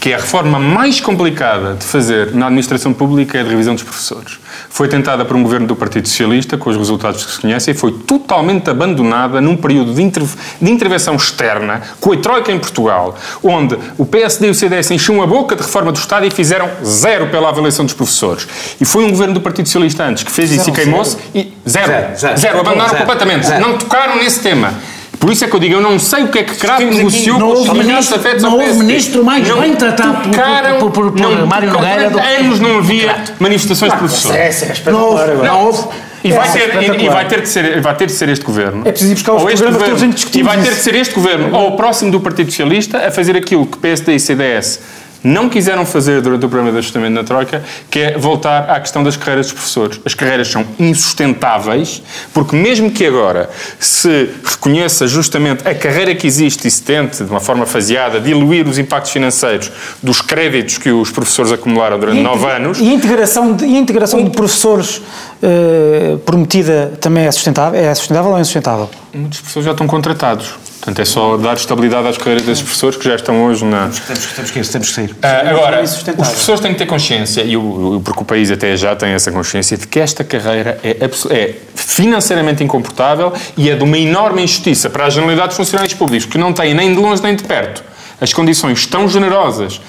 [0.00, 3.74] que é a reforma mais complicada de fazer na administração pública é a de revisão
[3.74, 4.38] dos professores.
[4.68, 7.76] Foi tentada por um governo do Partido Socialista, com os resultados que se conhecem, e
[7.76, 13.78] foi totalmente abandonada num período de, de intervenção externa, com a Troika em Portugal, onde
[13.96, 17.28] o PSD e o CDS enchiam a boca de reforma do Estado e fizeram zero
[17.28, 18.46] pela avaliação dos professores.
[18.80, 21.86] E foi um governo do Partido Socialista antes que fez isso e queimou-se, e zero,
[21.86, 24.72] zero, zero, zero abandonaram zero, completamente, não tocaram nesse tema.
[25.18, 27.38] Por isso é que eu digo, eu não sei o que é que Crato negociou
[27.38, 30.30] não com os houve sindicatos ministro- afetos não houve ministro mais Não bem tratado por-
[30.30, 34.36] tocaram- por- por- por não Mário Nogueira do que- anos não havia manifestações de professores.
[34.36, 35.88] É, é espetacular Não houve, não houve.
[36.24, 38.44] E vai, É, ter, e- e, vai ter de ser, vai ter de ser este
[38.44, 38.82] governo.
[38.84, 41.14] É preciso ir buscar os ou este governo, discutimos E vai ter de ser este
[41.14, 44.80] governo, ou o próximo do Partido Socialista, a fazer aquilo que PSD e CDS
[45.26, 49.02] não quiseram fazer durante o programa de ajustamento na Troika, que é voltar à questão
[49.02, 50.00] das carreiras dos professores.
[50.04, 52.00] As carreiras são insustentáveis,
[52.32, 57.30] porque mesmo que agora se reconheça justamente a carreira que existe e se tente, de
[57.30, 62.46] uma forma faseada, diluir os impactos financeiros dos créditos que os professores acumularam durante nove
[62.46, 65.02] anos, E a integração de, a integração de professores
[65.42, 67.80] eh, prometida também é sustentável?
[67.80, 68.88] É sustentável ou é insustentável?
[69.12, 70.54] muitos professores já estão contratados.
[70.86, 73.88] Portanto, é só dar estabilidade às carreiras desses professores que já estão hoje na.
[73.88, 75.16] Temos, temos que ir, temos que sair.
[75.20, 78.76] Ah, agora, os professores têm que ter consciência, e o, o, porque o país até
[78.76, 80.96] já tem essa consciência, de que esta carreira é,
[81.30, 86.24] é financeiramente incomportável e é de uma enorme injustiça para a generalidade dos funcionários públicos,
[86.24, 87.82] que não têm nem de longe nem de perto
[88.20, 89.80] as condições tão generosas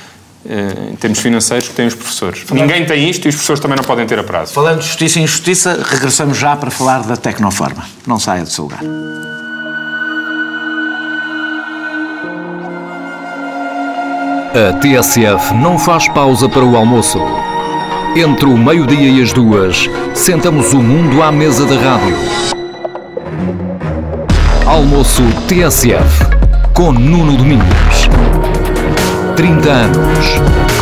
[0.50, 2.44] eh, em termos financeiros que têm os professores.
[2.52, 4.54] Ninguém tem isto e os professores também não podem ter a prazo.
[4.54, 7.86] Falando de justiça e injustiça, regressamos já para falar da Tecnoforma.
[8.06, 8.82] Não saia do seu lugar.
[14.58, 17.22] A TSF não faz pausa para o almoço.
[18.16, 22.18] Entre o meio-dia e as duas, sentamos o mundo à mesa da rádio.
[24.66, 26.26] Almoço TSF,
[26.74, 28.10] com Nuno Domingos.
[29.36, 30.26] 30 anos.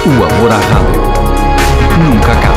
[0.05, 1.01] O amor à rádio
[1.99, 2.54] nunca acaba.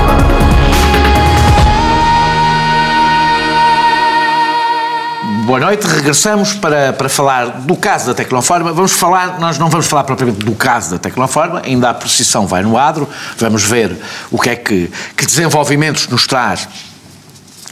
[5.49, 8.71] Boa noite, regressamos para, para falar do caso da Tecnoforma.
[8.71, 12.63] Vamos falar, nós não vamos falar propriamente do caso da Tecnoforma, ainda a procissão vai
[12.63, 13.09] no adro,
[13.39, 13.97] vamos ver
[14.31, 16.69] o que é que, que desenvolvimentos nos traz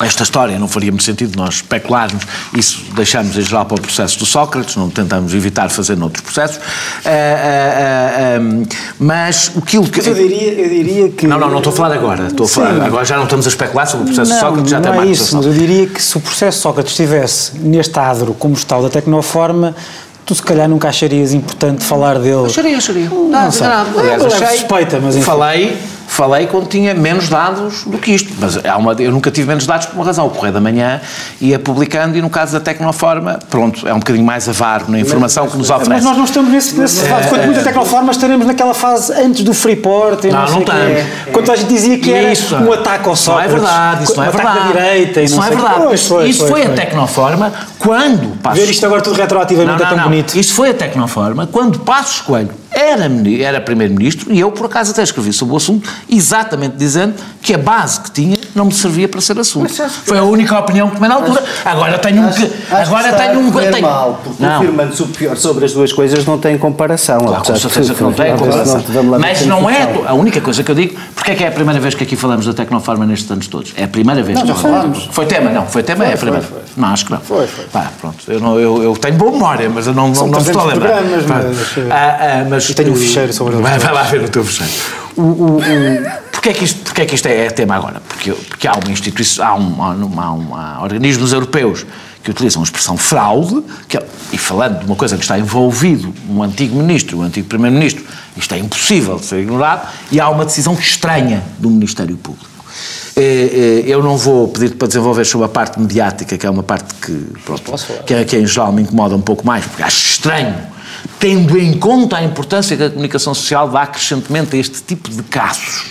[0.00, 2.22] esta história, não faria muito sentido nós especularmos,
[2.54, 6.60] isso deixamos em geral para o processo do Sócrates, não tentamos evitar fazer noutros processos,
[7.04, 8.66] ah, ah, ah,
[8.98, 9.98] mas aquilo que...
[9.98, 11.26] Mas eu diria, eu diria que...
[11.26, 12.80] Não, não, não estou a falar agora, estou a falar, Sim.
[12.82, 15.00] agora já não estamos a especular sobre o processo não, do Sócrates, já não tem
[15.00, 18.76] é isso, mas eu diria que se o processo Sócrates estivesse neste adro como está
[18.76, 19.74] o da Tecnoforma,
[20.26, 22.46] tu se calhar nunca acharias importante falar dele.
[22.46, 23.08] Acharia, acharia.
[23.08, 23.66] Não sei.
[23.66, 25.24] Aliás, Eu levo achei, suspeita, mas enfim.
[25.24, 28.32] falei, falei quando tinha menos dados do que isto.
[28.38, 30.26] Mas há uma, eu nunca tive menos dados por uma razão.
[30.26, 31.00] O Correio da Manhã
[31.40, 35.48] ia publicando e no caso da Tecnoforma, pronto, é um bocadinho mais avaro na informação
[35.48, 35.90] que nos oferece.
[35.90, 37.28] Mas nós não estamos nesse, nesse fase.
[37.28, 40.24] Quando muita Tecnoforma estaremos naquela fase antes do Freeport.
[40.24, 40.72] e Não, sei não o quê.
[40.72, 41.32] estamos.
[41.32, 43.52] Quando a gente dizia que era Isso, um ataque ao Isso não é Sócrates.
[43.52, 44.58] verdade, isso não é verdade.
[44.58, 45.80] da direita isso não, não é verdade.
[45.86, 46.72] Pois, foi, isso foi, foi, foi.
[46.72, 50.34] a Tecnoforma quando Passos Ver isto agora tudo retroativamente é tão bonito.
[50.38, 53.10] Isto foi a Tecnoforma quando Passos Coelho era,
[53.40, 57.58] era Primeiro-Ministro e eu, por acaso, até escrevi sobre o assunto, exatamente dizendo que a
[57.58, 59.72] base que tinha não me servia para ser assunto.
[60.04, 61.42] Foi a única opinião que tomei na altura.
[61.64, 62.28] Agora tenho um.
[62.28, 63.50] Acho, que- acho agora que tenho um.
[63.52, 64.58] tenho- mal, porque Não.
[64.58, 67.18] confirmando-se o pior sobre as duas coisas não tem comparação.
[67.20, 68.84] Claro, com certeza que não tem comparação.
[68.92, 71.52] não Mas não é a única coisa que eu digo, porque é que é a
[71.52, 73.72] primeira vez que aqui falamos da Tecnoforma nestes anos todos.
[73.76, 74.38] É a primeira vez.
[74.38, 75.08] Não, já que falamos.
[75.12, 75.66] Foi tema, não.
[75.66, 76.46] Foi tema, é a primeira.
[76.76, 77.20] Não, acho que não.
[77.20, 77.64] Foi, foi.
[77.66, 78.16] Pá, pronto.
[78.28, 80.60] Eu, não, eu, eu tenho boa memória, mas eu não, não, São não me estou
[80.62, 81.42] a 300 lembrar.
[81.44, 84.22] mas, eh, Ah, ah, mas e tenho um ficheiro sobre eles Vai, vai lá ver
[84.22, 84.72] o teu fecheiro.
[85.16, 85.62] O, o, o,
[86.32, 88.02] porquê, é que isto, porquê é que isto é, é tema agora?
[88.06, 91.86] Porque, porque há uma instituição, há, um, há, um- há um- há organismos europeus
[92.22, 96.12] que utilizam a expressão fraude, que, é- e falando de uma coisa que está envolvido
[96.28, 98.04] um antigo ministro, um antigo primeiro-ministro,
[98.36, 102.46] isto é impossível de ser ignorado, e há uma decisão estranha do Ministério Público.
[103.16, 106.62] Eh, eh, Eu não vou pedir para desenvolver sobre a parte mediática, que é uma
[106.62, 107.12] parte que,
[107.44, 107.62] pronto,
[108.04, 110.54] que, é, que em geral me incomoda um pouco mais, porque acho estranho,
[111.18, 115.22] tendo em conta a importância que a comunicação social dá crescentemente a este tipo de
[115.24, 115.84] casos.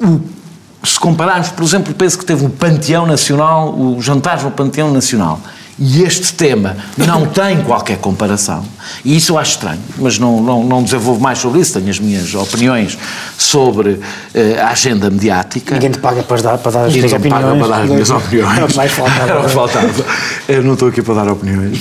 [0.00, 0.20] O-
[0.84, 5.40] se compararmos, por exemplo, penso que teve o Panteão Nacional, o jantar no Panteão Nacional,
[5.78, 8.64] e este tema não tem qualquer comparação,
[9.04, 12.00] e isso eu acho estranho, mas não, não, não desenvolvo mais sobre isso, tenho as
[12.00, 12.98] minhas opiniões
[13.38, 14.00] sobre
[14.34, 15.74] eh, a agenda mediática.
[15.74, 17.66] Ninguém te paga para dar, para dar as Ninguém tuas me paga opiniões.
[17.68, 18.58] para dar as minhas opiniões.
[18.64, 19.30] O que mais faltava.
[19.30, 20.04] Era o que faltava.
[20.48, 21.80] Eu não estou aqui para dar opiniões.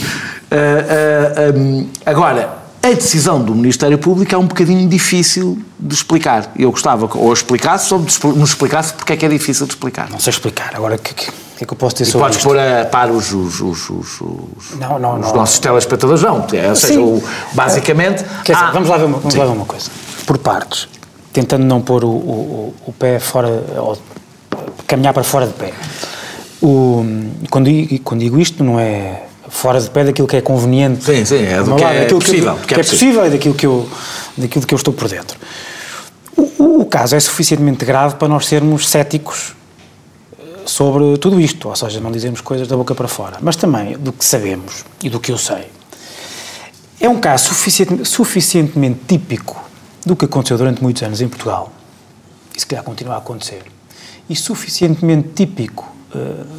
[0.51, 6.51] Ah, ah, hum, agora, a decisão do Ministério Público é um bocadinho difícil de explicar.
[6.57, 7.99] Eu gostava que ou explicasse ou
[8.35, 10.09] nos explicasse porque é que é difícil de explicar.
[10.09, 10.71] Não sei explicar.
[10.75, 11.25] Agora, o que, que,
[11.57, 12.47] que é que eu posso dizer E sobre podes isto?
[12.47, 14.21] pôr a par os, os, os, os,
[14.79, 15.35] Não, não, os não.
[15.35, 16.45] nossos telespectadores, não.
[16.53, 18.25] É, Ou seja, o- basicamente.
[18.41, 19.39] Dizer, há- vamos lá ver uma, vamos Sim.
[19.39, 19.89] lá ver uma coisa.
[20.25, 20.87] Por partes.
[21.31, 23.97] Tentando não pôr o, o, o- pé fora, ou
[24.85, 25.71] caminhar para fora de pé.
[26.61, 27.05] O,
[27.49, 27.69] quando,
[28.03, 31.03] quando digo isto, não é fora de pé daquilo que é conveniente.
[31.03, 33.65] Sim, sim, é do que lá, é possível, Que, que é possível e daquilo que,
[33.67, 33.87] eu,
[34.35, 35.37] daquilo que eu estou por dentro.
[36.35, 39.53] O, o- caso é suficientemente grave para nós sermos céticos
[40.65, 44.11] sobre tudo isto, ou seja, não dizemos coisas da boca para fora, mas também do
[44.13, 45.65] que sabemos e do que eu sei.
[46.99, 49.61] É um caso suficientemente, suficientemente típico
[50.05, 51.71] do que aconteceu durante muitos anos em Portugal,
[52.55, 53.63] e se calhar continua a acontecer,
[54.29, 55.89] e suficientemente típico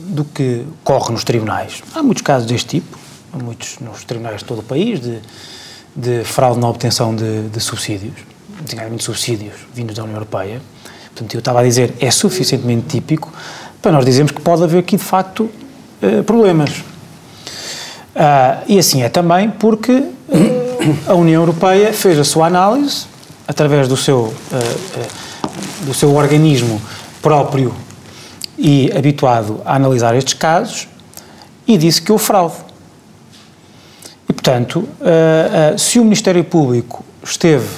[0.08, 1.82] do que corre nos tribunais.
[1.94, 2.98] Há muitos casos deste tipo,
[3.32, 5.18] muitos nos tribunais de todo o país, de,
[5.94, 8.14] de fraude na obtenção de, de subsídios,
[8.60, 10.60] designadamente subsídios vindos da União Europeia.
[11.06, 13.32] Portanto, eu estava a dizer, é suficientemente típico
[13.80, 15.50] para nós dizermos que pode haver aqui, de facto,
[16.02, 16.70] uh, problemas.
[18.14, 20.12] Uh, e assim é também porque uh,
[21.06, 23.06] a União Europeia fez a sua análise
[23.48, 24.32] através do seu,
[25.84, 26.80] do seu organismo
[27.20, 27.74] próprio
[28.58, 30.88] e habituado a analisar estes casos
[31.66, 32.56] e disse que houve fraude.
[34.28, 34.88] E, portanto,
[35.78, 37.68] se o Ministério Público esteve,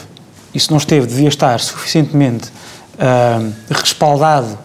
[0.53, 2.51] e se não esteve, devia estar suficientemente
[3.71, 4.59] respaldado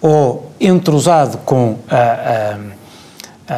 [0.00, 2.56] ou entrosado com a,
[3.48, 3.56] a,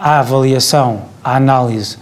[0.00, 1.98] a avaliação, a análise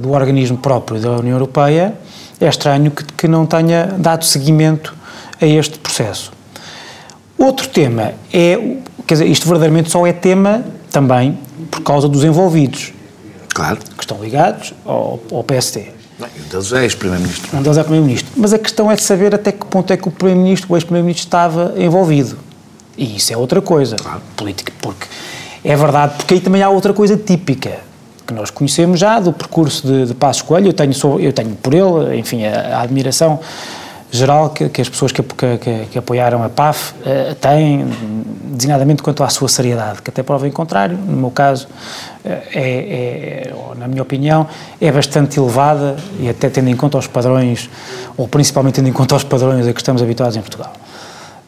[0.00, 1.94] do organismo próprio da União Europeia,
[2.40, 4.94] é estranho que, que não tenha dado seguimento
[5.40, 6.32] a este processo.
[7.40, 8.76] Outro tema é,
[9.06, 11.38] quer dizer, isto verdadeiramente só é tema também
[11.70, 12.92] por causa dos envolvidos.
[13.54, 13.78] Claro.
[13.96, 15.42] Que estão ligados ao, ao.
[15.42, 17.56] Bem, um deles é ex-primeiro-ministro.
[17.56, 18.30] Um deles é primeiro-ministro.
[18.36, 21.26] Mas a questão é de saber até que ponto é que o primeiro-ministro, o ex-primeiro-ministro
[21.26, 22.36] estava envolvido.
[22.98, 24.20] E isso é outra coisa, claro.
[24.36, 25.06] política, porque
[25.64, 27.78] é verdade, porque aí também há outra coisa típica
[28.26, 31.72] que nós conhecemos já do percurso de, de Passos Coelho, eu tenho, eu tenho por
[31.72, 33.40] ele, enfim, a, a admiração
[34.10, 37.86] geral que, que as pessoas que, que, que, apoiaram a PAF uh, têm,
[38.44, 42.40] designadamente quanto à sua seriedade, que até prova em contrário, no meu caso, uh, é,
[42.54, 44.46] é, na minha opinião,
[44.80, 47.70] é bastante elevada e até tendo em conta os padrões,
[48.16, 50.72] ou principalmente tendo em conta os padrões a que estamos habituados em Portugal.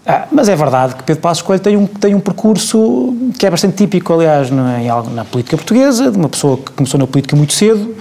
[0.05, 3.51] Ah, mas é verdade que Pedro Passos Coelho tem um, tem um percurso que é
[3.51, 7.53] bastante típico, aliás, na, na política portuguesa, de uma pessoa que começou na política muito
[7.53, 7.95] cedo,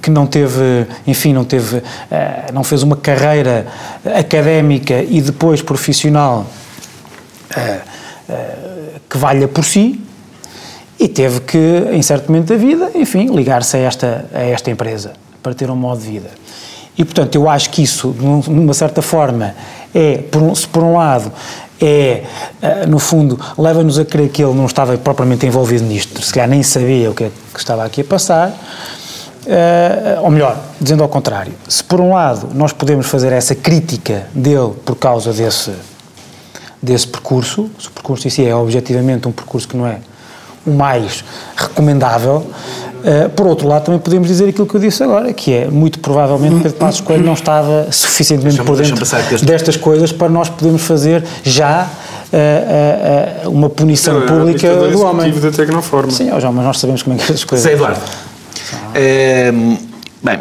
[0.00, 3.66] que não teve, enfim, não teve, ah, não fez uma carreira
[4.18, 6.46] académica e depois profissional
[7.54, 7.80] ah,
[9.08, 10.00] que valha por si,
[10.98, 11.58] e teve que,
[11.92, 15.76] em certo momento da vida, enfim, ligar-se a esta, a esta empresa para ter um
[15.76, 16.30] modo de vida.
[16.98, 19.54] E, portanto, eu acho que isso, de uma certa forma,
[19.94, 21.30] é, por um, se por um lado,
[21.80, 22.24] é,
[22.62, 26.48] uh, no fundo, leva-nos a crer que ele não estava propriamente envolvido nisto, se calhar
[26.48, 31.08] nem sabia o que, é que estava aqui a passar, uh, ou melhor, dizendo ao
[31.08, 35.72] contrário, se por um lado nós podemos fazer essa crítica dele por causa desse,
[36.82, 39.98] desse percurso, se o percurso em si é objetivamente um percurso que não é
[40.66, 41.24] o mais
[41.56, 42.50] recomendável,
[43.06, 46.00] Uh, por outro lado, também podemos dizer aquilo que eu disse agora, que é, muito
[46.00, 49.06] provavelmente, Pedro Passos Coelho não estava suficientemente por dentro
[49.46, 55.02] destas coisas para nós podermos fazer já uh, uh, uma punição não, pública é do
[55.02, 55.30] homem.
[55.30, 56.10] da Tecnoforma.
[56.10, 57.62] Sim, João, mas nós sabemos como é que as coisas...
[57.62, 58.00] Sei, Eduardo.
[58.92, 59.76] Ehm,
[60.20, 60.40] bem,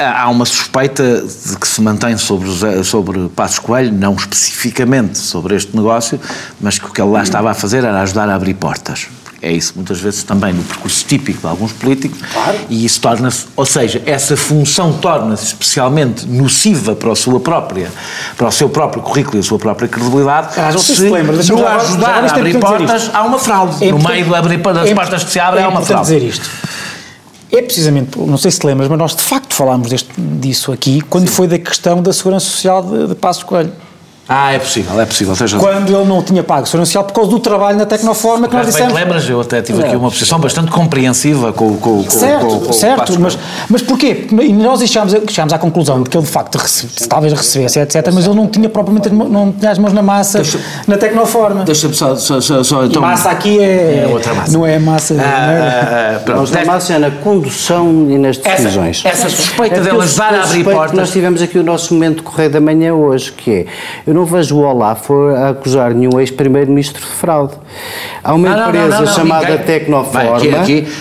[0.00, 5.76] há uma suspeita de que se mantém sobre, sobre Passos Coelho, não especificamente sobre este
[5.76, 6.18] negócio,
[6.60, 9.06] mas que o que ele lá estava a fazer era ajudar a abrir portas
[9.42, 12.58] é isso muitas vezes também no percurso típico de alguns políticos, claro.
[12.70, 17.90] e isso torna-se, ou seja, essa função torna-se especialmente nociva para a sua própria,
[18.36, 21.66] para o seu próprio currículo e a sua própria credibilidade, ah, se, se lembra, no
[21.66, 23.84] ajudar a abrir portas há uma fraude.
[23.84, 26.04] É no meio de abrir, das é portas que se abrem é há uma fraude.
[26.04, 26.48] dizer isto.
[27.50, 31.02] É precisamente, não sei se te lembras, mas nós de facto falámos deste, disso aqui,
[31.02, 31.34] quando Sim.
[31.34, 33.72] foi da questão da segurança social de, de Passos Coelho.
[34.28, 35.34] Ah, é possível, é possível.
[35.58, 38.66] Quando ele não tinha pago segurança social por causa do trabalho na Tecnoforma que nós
[38.66, 38.92] dissemos.
[38.92, 42.72] lembras, eu até tive aqui uma posição bastante compreensiva com, com, com Certo, com, com,
[42.72, 43.36] certo, mas,
[43.68, 44.28] mas porquê?
[44.30, 48.10] E nós chegámos, chegámos à conclusão de que ele de facto recebe, talvez recebesse, etc.,
[48.12, 51.64] mas ele não tinha propriamente não tinha as mãos na massa deixa, na Tecnoforma.
[51.64, 54.52] Deixa-me só, só, só, só então, massa aqui é, é, outra massa.
[54.52, 55.14] Não é massa.
[55.18, 56.16] Ah, é?
[56.16, 59.02] Ah, pronto, a massa é na condução e nas decisões.
[59.04, 60.96] Essa, essa suspeita é dele ajudar a abrir portas.
[60.96, 64.26] Nós tivemos aqui o nosso momento de correio da manhã hoje, que é, eu não
[64.26, 67.54] vejo o Olá for a acusar nenhum ex-primeiro-ministro de fraude.
[68.22, 70.38] Há uma não, empresa não, não, chamada Tecnoforma.
[70.38, 70.92] Vai, aqui, aqui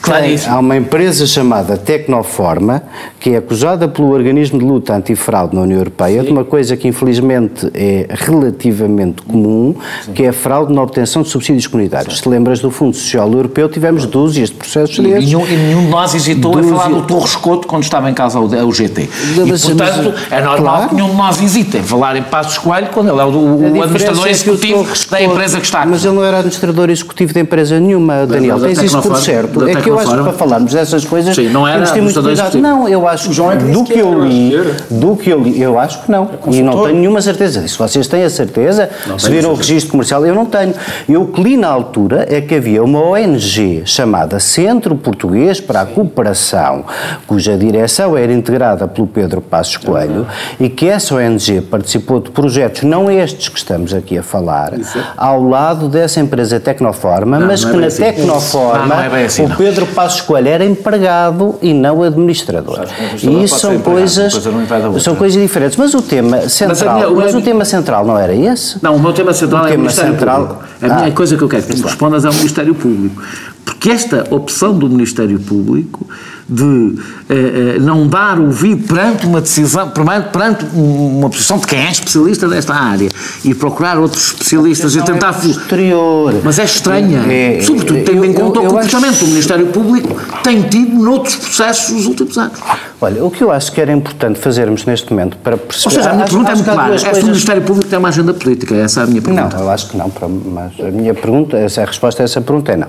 [0.00, 0.54] Claríssimo.
[0.54, 2.82] Há uma empresa chamada Tecnoforma,
[3.18, 6.26] que é acusada pelo organismo de luta antifraude na União Europeia Sim.
[6.26, 9.74] de uma coisa que infelizmente é relativamente comum,
[10.04, 10.12] Sim.
[10.12, 12.16] que é a fraude na obtenção de subsídios comunitários.
[12.16, 12.22] Sim.
[12.22, 15.90] Se lembras do Fundo Social Europeu, tivemos dúzias de processos e, nenhum, e nenhum de
[15.90, 16.74] nós hesitou Dúzia...
[16.74, 19.08] a falar do Torres Couto quando estava em casa o, o GT.
[19.36, 20.88] Mas, e, portanto, mas, é normal claro.
[20.88, 23.82] que nenhum de nós hesite em falar em Passos Coelho quando ele é o, o
[23.82, 25.84] administrador é executivo da empresa que está.
[25.84, 28.60] Mas ele não era administrador executivo de empresa nenhuma, Daniel.
[28.60, 29.68] Tens isso por certo.
[29.68, 32.22] É é que eu acho que para falarmos dessas coisas Sim, não era temos muito
[32.22, 32.58] cuidado.
[32.58, 34.52] Não, eu acho João é que do que que eu li,
[34.90, 36.28] do que eu li, eu acho que não.
[36.48, 37.78] E não tenho nenhuma certeza disso.
[37.78, 38.90] Vocês têm a certeza?
[39.18, 40.74] Se viram o registro comercial, eu não tenho.
[41.08, 45.82] Eu o que li na altura é que havia uma ONG chamada Centro Português para
[45.82, 46.84] a Cooperação,
[47.26, 50.26] cuja direção era integrada pelo Pedro Passos Coelho,
[50.58, 54.72] e que essa ONG participou de projetos, não estes que estamos aqui a falar,
[55.16, 58.02] ao lado dessa empresa Tecnoforma, Não, mas não é que na assim.
[58.02, 59.56] Tecnoforma Não, não é bem assim, o não.
[59.70, 62.80] Pedro Passos Coelho era empregado e não administrador.
[63.22, 65.76] E isso são coisas, coisa são coisas diferentes.
[65.76, 68.78] Mas o tema central, minha- o mas o tema central não era esse?
[68.82, 70.64] Não, o meu tema central O é o tema Ministério central- Público.
[70.82, 71.12] A minha Ah.
[71.12, 73.22] coisa que eu quero que me respondas é o Ministério Público.
[73.64, 76.06] Porque esta opção do Ministério Público
[76.50, 76.98] de
[77.28, 77.34] eh,
[77.76, 81.90] eh, não dar ouvido perante uma decisão, perante, perante um- uma posição de quem é
[81.90, 83.08] especialista desta área
[83.44, 85.32] e procurar outros especialistas e tentar...
[85.32, 86.34] fu- Posterior.
[86.42, 89.24] Mas é estranha, É, sobretudo é, tendo em eu- conta eu- o eu comportamento acho-
[89.24, 92.58] do Ministério Público tem tido noutros processos nos últimos anos.
[93.00, 95.84] Olha, o que eu acho que era importante fazermos neste momento para perceber...
[95.86, 96.94] Ou seja, a minha Acho- pergunta é acho muito que há clara.
[96.94, 98.74] É se o coisas- Ministério Público tem uma agenda política?
[98.74, 99.56] Essa é a minha pergunta.
[99.56, 100.12] Não, eu acho que não,
[100.46, 102.88] mas a minha pergunta, essa a resposta a essa pergunta é não.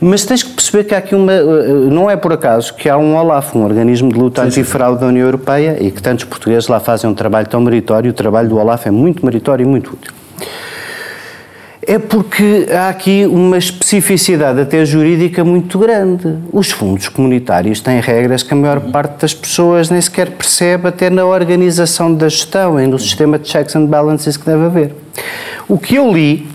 [0.00, 1.32] Mas tens que perceber que há aqui uma.
[1.32, 1.42] eh,
[1.90, 5.26] Não é por acaso que há um OLAF, um organismo de luta antifraude da União
[5.26, 8.10] Europeia, e que tantos portugueses lá fazem um trabalho tão meritório.
[8.10, 10.12] O trabalho do OLAF é muito meritório e muito útil.
[11.90, 16.36] É porque há aqui uma especificidade até jurídica muito grande.
[16.52, 21.08] Os fundos comunitários têm regras que a maior parte das pessoas nem sequer percebe, até
[21.08, 24.94] na organização da gestão e no sistema de checks and balances que deve haver.
[25.66, 26.46] O que eu li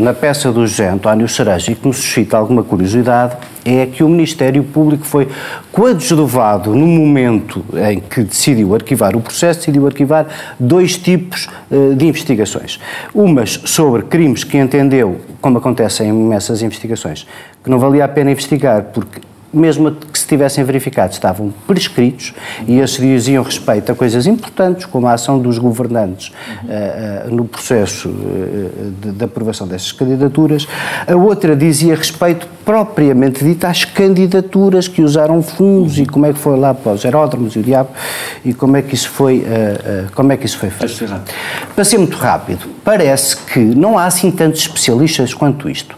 [0.00, 4.08] na peça do José António Cereja e que me suscita alguma curiosidade é que o
[4.08, 5.28] Ministério Público foi
[5.70, 10.26] coadjuvado no momento em que decidiu arquivar o processo, decidiu arquivar
[10.58, 12.80] dois tipos eh, de investigações.
[13.14, 17.26] Umas sobre crimes que entendeu, como acontece em imensas investigações,
[17.62, 19.20] que não valia a pena investigar porque
[19.52, 22.32] mesmo que se tivessem verificado, estavam prescritos
[22.66, 26.32] e esses diziam respeito a coisas importantes, como a ação dos governantes
[26.68, 30.68] eh, eh, no processo eh, de, de aprovação dessas candidaturas.
[31.06, 36.38] A outra dizia respeito propriamente dito às candidaturas que usaram fundos e como é que
[36.38, 37.90] foi lá para os aeródromos e o diabo
[38.44, 39.44] e como é que isso foi,
[40.14, 41.20] como é que isso foi feito.
[41.74, 45.96] Para ser muito rápido, parece que não há assim tantos especialistas quanto isto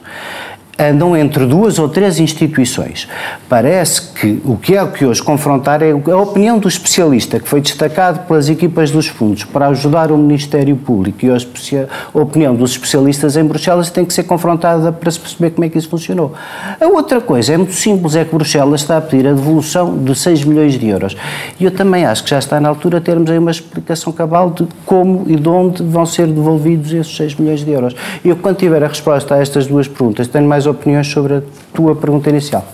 [0.79, 3.09] andam entre duas ou três instituições.
[3.49, 7.61] Parece que o que é que hoje confrontar é a opinião do especialista que foi
[7.61, 13.37] destacado pelas equipas dos fundos para ajudar o Ministério Público e a opinião dos especialistas
[13.37, 16.33] em Bruxelas tem que ser confrontada para se perceber como é que isso funcionou.
[16.81, 20.15] A outra coisa é muito simples, é que Bruxelas está a pedir a devolução de
[20.15, 21.17] 6 milhões de euros.
[21.61, 24.67] E eu também acho que já está na altura termos aí uma explicação cabal de
[24.85, 27.95] como e de onde vão ser devolvidos esses 6 milhões de euros.
[28.25, 31.43] Eu, quando tiver a resposta a estas duas perguntas, tenho mais opiniões sobre a
[31.73, 32.67] tua pergunta inicial.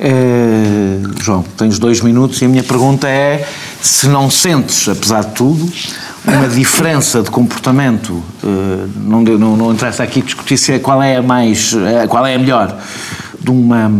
[0.00, 3.46] Eh, João, tens dois minutos e a minha pergunta é
[3.80, 5.68] se não sentes, apesar de tudo,
[6.24, 11.16] uma diferença de comportamento, eh, não, não, não interessa aqui discutir se é, qual é
[11.16, 12.78] a mais, eh, qual é a melhor,
[13.40, 13.90] de uma,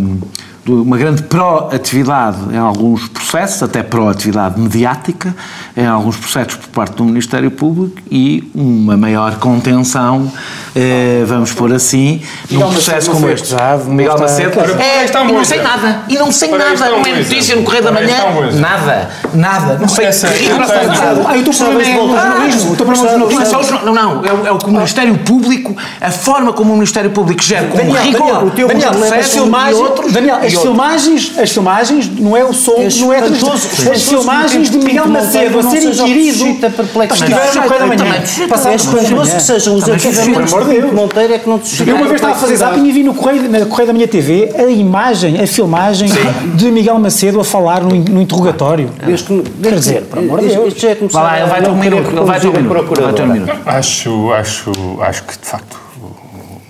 [0.68, 5.34] uma grande proatividade em alguns processos, até proatividade mediática,
[5.76, 10.30] em alguns processos por parte do Ministério Público e uma maior contenção,
[10.74, 13.54] eh, vamos pôr assim, num processo como este.
[13.86, 17.56] Miguel Macedo, é, está e não sei nada, e não sei nada, não é notícia
[17.56, 18.16] no Correio da Manhã,
[18.54, 20.06] nada, nada, não sei.
[20.06, 22.76] Ah, e o teu problema é o jornalismo.
[22.76, 23.80] Não, jornalismo.
[23.84, 27.10] não, não, é o, é o que o Ministério Público, a forma como o Ministério
[27.10, 32.08] Público gera com Daniel, rigor Daniel, o teu e outros, Daniel, as filmagens, as filmagens
[32.18, 35.94] não é o som, É não é espantoso, as filmagens de Miguel Macedo a ser
[35.94, 37.32] suscita perplexidade.
[37.32, 38.20] Estiveram no Correio da Manhã.
[38.26, 38.48] suscita.
[38.48, 40.80] Passaram É espantoso que sejam os suscita, amor de.
[40.94, 43.02] Monteiro é que não te suscitam Eu uma vez estava a fazer zapping e vi
[43.04, 46.08] no Correio, na Correio da minha TV a imagem, a filmagem
[46.54, 48.90] de Miguel Macedo a falar no, interrogatório.
[49.08, 50.68] Este- Quer dizer, por amor de isto- Deus.
[50.68, 53.52] isto já é Vá lá, ele vai ter um minuto, ele vai ter um minuto.
[53.64, 53.76] Vai.
[53.78, 55.76] Acho, acho, acho que, de facto,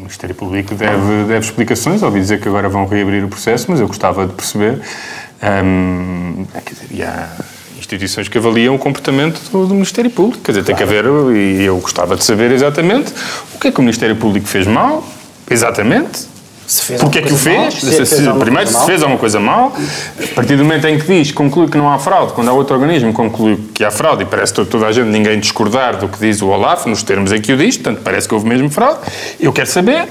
[0.08, 2.02] Ministério Público deve, deve explicações.
[2.02, 4.80] Ouvi dizer que agora vão reabrir o processo, mas eu gostava de perceber.
[5.64, 7.28] hum, quer dizer, e há
[7.78, 10.42] instituições que avaliam o comportamento do, do Ministério Público.
[10.42, 11.04] Quer dizer, tem que haver,
[11.34, 13.12] e eu gostava de saber exatamente
[13.54, 15.06] o que é que o Ministério Público fez mal,
[15.50, 16.26] exatamente.
[16.68, 17.74] Se fez Porque é que o coisa fez?
[17.74, 19.72] se Se- fez primeiro, coisa se fez alguma coisa mal,
[20.22, 22.74] a partir do momento em que diz, conclui que não há fraude, quando há outro
[22.76, 26.18] organismo conclui que há fraude, e parece to- toda a gente, ninguém discordar do que
[26.18, 28.98] diz o Olaf, nos termos em que o diz, portanto, parece que houve mesmo fraude.
[29.40, 30.06] Eu quero saber,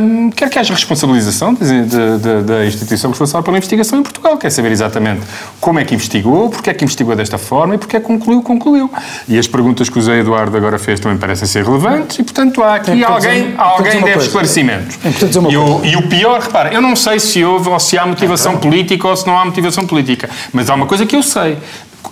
[0.00, 4.38] hum, quero que haja responsabilização da instituição responsável pela investigação em Portugal.
[4.38, 5.20] Quero saber exatamente
[5.60, 8.40] como é que investigou, porque é que investigou desta forma e porque é que concluiu,
[8.42, 8.90] concluiu.
[9.28, 12.62] E as perguntas que o Zé Eduardo agora fez também parecem ser relevantes e, portanto,
[12.62, 14.20] há aqui É alguém, dizer- alguém deve coisa.
[14.26, 14.98] esclarecimentos.
[15.04, 17.98] É dizer uma eu, e o pior, repara, eu não sei se houve ou se
[17.98, 21.22] há motivação política ou se não há motivação política, mas há uma coisa que eu
[21.22, 21.58] sei.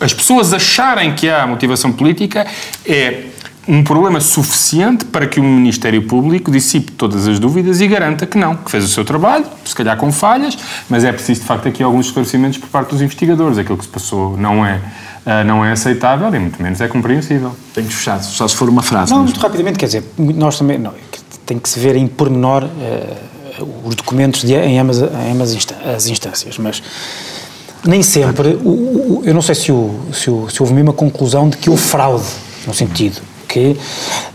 [0.01, 2.47] As pessoas acharem que há motivação política
[2.87, 3.25] é
[3.69, 8.39] um problema suficiente para que o Ministério Público dissipe todas as dúvidas e garanta que
[8.39, 10.57] não, que fez o seu trabalho, se calhar com falhas,
[10.89, 13.59] mas é preciso de facto aqui alguns esclarecimentos por parte dos investigadores.
[13.59, 17.55] Aquilo que se passou não é, uh, não é aceitável e muito menos é compreensível.
[17.75, 19.13] Tenho fechado, só se for uma frase.
[19.13, 20.95] Não, mas- muito rapidamente, quer dizer, nós também, não,
[21.47, 23.17] tem que se ver em pormenor eh,
[23.85, 25.57] os documentos de, em ambas, em ambas
[25.97, 26.83] as instâncias, mas
[27.85, 30.95] nem sempre, o- o- eu não sei se, o, se, o, se houve mesmo a
[30.95, 32.25] conclusão de que houve fraude,
[32.67, 33.77] no sentido que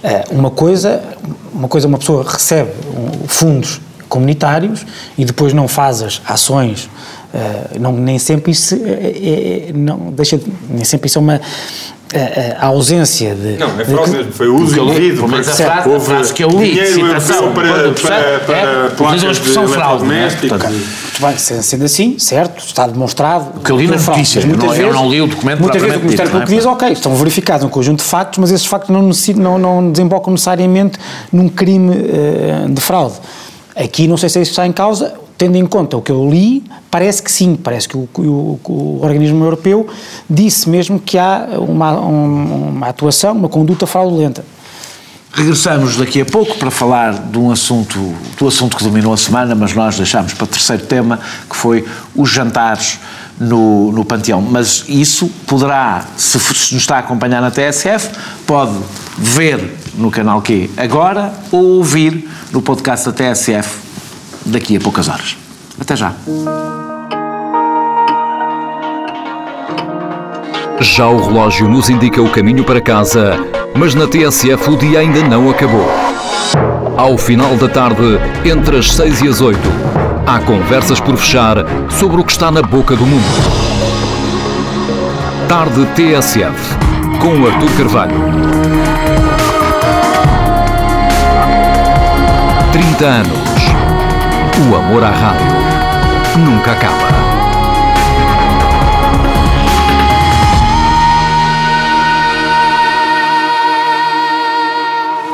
[0.03, 1.01] eh, uma coisa,
[1.53, 2.69] uma coisa, uma pessoa recebe
[3.27, 4.85] fundos comunitários
[5.17, 6.89] e depois não faz as ações,
[7.35, 11.41] eh, não, nem sempre isso é, é- não, deixa, de- nem sempre isso é uma
[12.13, 13.57] eh, a ausência de...
[13.57, 15.15] Não, é de- fraude mesmo, foi o uso que eu li, indevido.
[15.17, 18.91] pelo menos a frase- a que eu li, dinheiro citação, para, para, para, é, a
[18.91, 20.17] placas de expressão fraude, não é?
[20.27, 20.49] eletrodomésticos.
[20.49, 23.59] Portanto, Muito bem, sendo assim, certo, está demonstrado.
[23.59, 25.09] que eu li na que houve fraude, notícia, mas muitas eu não- eu vezes- não
[25.11, 26.75] li o documento Muitas vezes o Ministério dito, Público não é?
[26.75, 30.31] diz, ok, estão verificados um conjunto de factos, mas esses factos não, não, não desembocam
[30.31, 30.97] necessariamente
[31.33, 33.15] num crime eh, de fraude.
[33.75, 36.63] Aqui não sei se isso está em causa, tendo em conta o que eu li,
[36.89, 39.87] parece que sim, parece que o, o- o organismo europeu
[40.29, 44.45] disse mesmo que há uma, um- uma atuação, uma conduta fraudulenta.
[45.33, 47.99] Regressamos daqui a pouco para falar de um assunto,
[48.39, 51.19] do assunto que dominou a semana, mas nós deixámos para o terceiro tema,
[51.49, 51.83] que foi
[52.15, 52.99] os jantares
[53.37, 54.41] no, no Panteão.
[54.41, 58.11] Mas isso poderá, se nos está a acompanhar na TSF,
[58.47, 58.77] pode
[59.17, 63.83] ver no canal Q agora ou ouvir no podcast da TSF
[64.45, 65.35] daqui a poucas horas.
[65.79, 66.13] Até já.
[70.79, 73.37] Já o relógio nos indica o caminho para casa,
[73.75, 75.89] mas na TSF o dia ainda não acabou.
[76.97, 79.59] Ao final da tarde, entre as 6 e as 8,
[80.25, 81.57] há conversas por fechar
[81.89, 83.23] sobre o que está na boca do mundo.
[85.49, 86.75] Tarde TSF,
[87.19, 88.15] com Artur Carvalho.
[92.71, 93.54] 30 anos.
[94.57, 95.45] O amor à rádio
[96.39, 96.95] nunca acaba.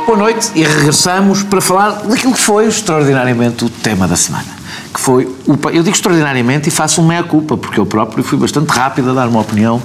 [0.08, 4.44] Boa noite e regressamos para falar daquilo que foi extraordinariamente o tema da semana.
[4.92, 8.70] Que foi o, eu digo extraordinariamente e faço um meia-culpa, porque eu próprio fui bastante
[8.70, 9.80] rápido a dar uma opinião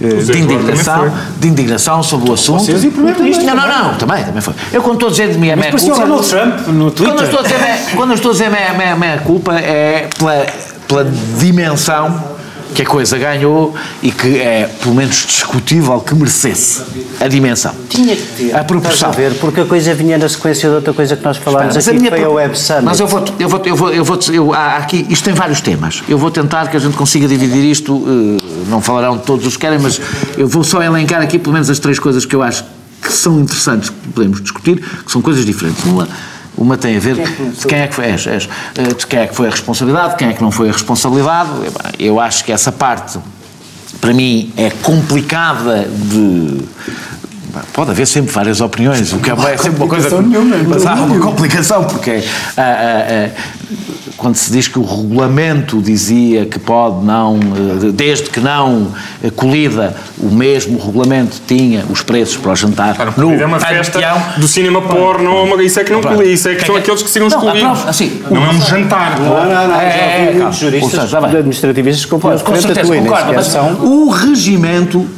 [0.00, 2.64] de Zé Eduardo indignação, de indignação sobre o assunto.
[2.64, 4.54] Vocês e o Primeiro-Ministro Não, não, não, também, também foi.
[4.72, 5.94] Eu quando estou a dizer de minha o meia-culpa.
[5.94, 7.06] Donald Trump no Twitter.
[7.14, 10.08] Quando eu estou a dizer, meia- quando estou a dizer meia, meia, meia culpa é
[10.18, 10.46] pela,
[10.88, 11.04] pela
[11.38, 12.29] dimensão
[12.74, 16.82] que a coisa ganhou e que é, pelo menos, discutível que merecesse
[17.20, 17.74] a dimensão.
[17.88, 18.56] Tinha que ter.
[18.56, 19.08] A proporção.
[19.08, 21.88] A ver, porque a coisa vinha na sequência de outra coisa que nós falámos Mas
[21.88, 22.84] aqui, a minha foi a pro- Web Summit.
[22.84, 25.60] Mas eu vou, eu vou, eu vou, eu vou, eu, há aqui, isto tem vários
[25.60, 26.02] temas.
[26.08, 29.60] Eu vou tentar que a gente consiga dividir isto, eh, não falarão todos os que
[29.60, 30.00] querem, mas
[30.36, 32.64] eu vou só elencar aqui pelo menos as três coisas que eu acho
[33.02, 35.82] que são interessantes que podemos discutir, que são coisas diferentes.
[35.84, 36.06] Uma,
[36.56, 39.26] uma tem a ver de quem é que foi, és, és, eh, de quem é
[39.26, 41.50] que foi a responsabilidade, de quem é que não foi a responsabilidade.
[41.98, 43.18] Eu acho que essa parte,
[44.00, 46.60] para mim, é complicada de.
[47.72, 50.10] Pode haver sempre várias opiniões, o que é sempre uma coisa.
[50.10, 52.22] complicação nenhuma, mas há não uma complicação, porque
[52.56, 53.60] ah, ah, ah,
[54.16, 58.92] quando se diz que o regulamento dizia que pode não, eh, desde que não
[59.34, 63.98] colida, o mesmo regulamento tinha os preços para o jantar no é uma festa
[64.36, 67.30] do cinema porno, isso é que não colhe, isso é que são aqueles que seriam
[67.30, 67.88] Não, excluídos.
[67.88, 69.18] assim, Não é um jantar.
[69.18, 70.40] Não, não, não, já É, calma.
[70.40, 75.08] muitos juristas já administrativistas que compõem Com certeza, concordo, mas o regimento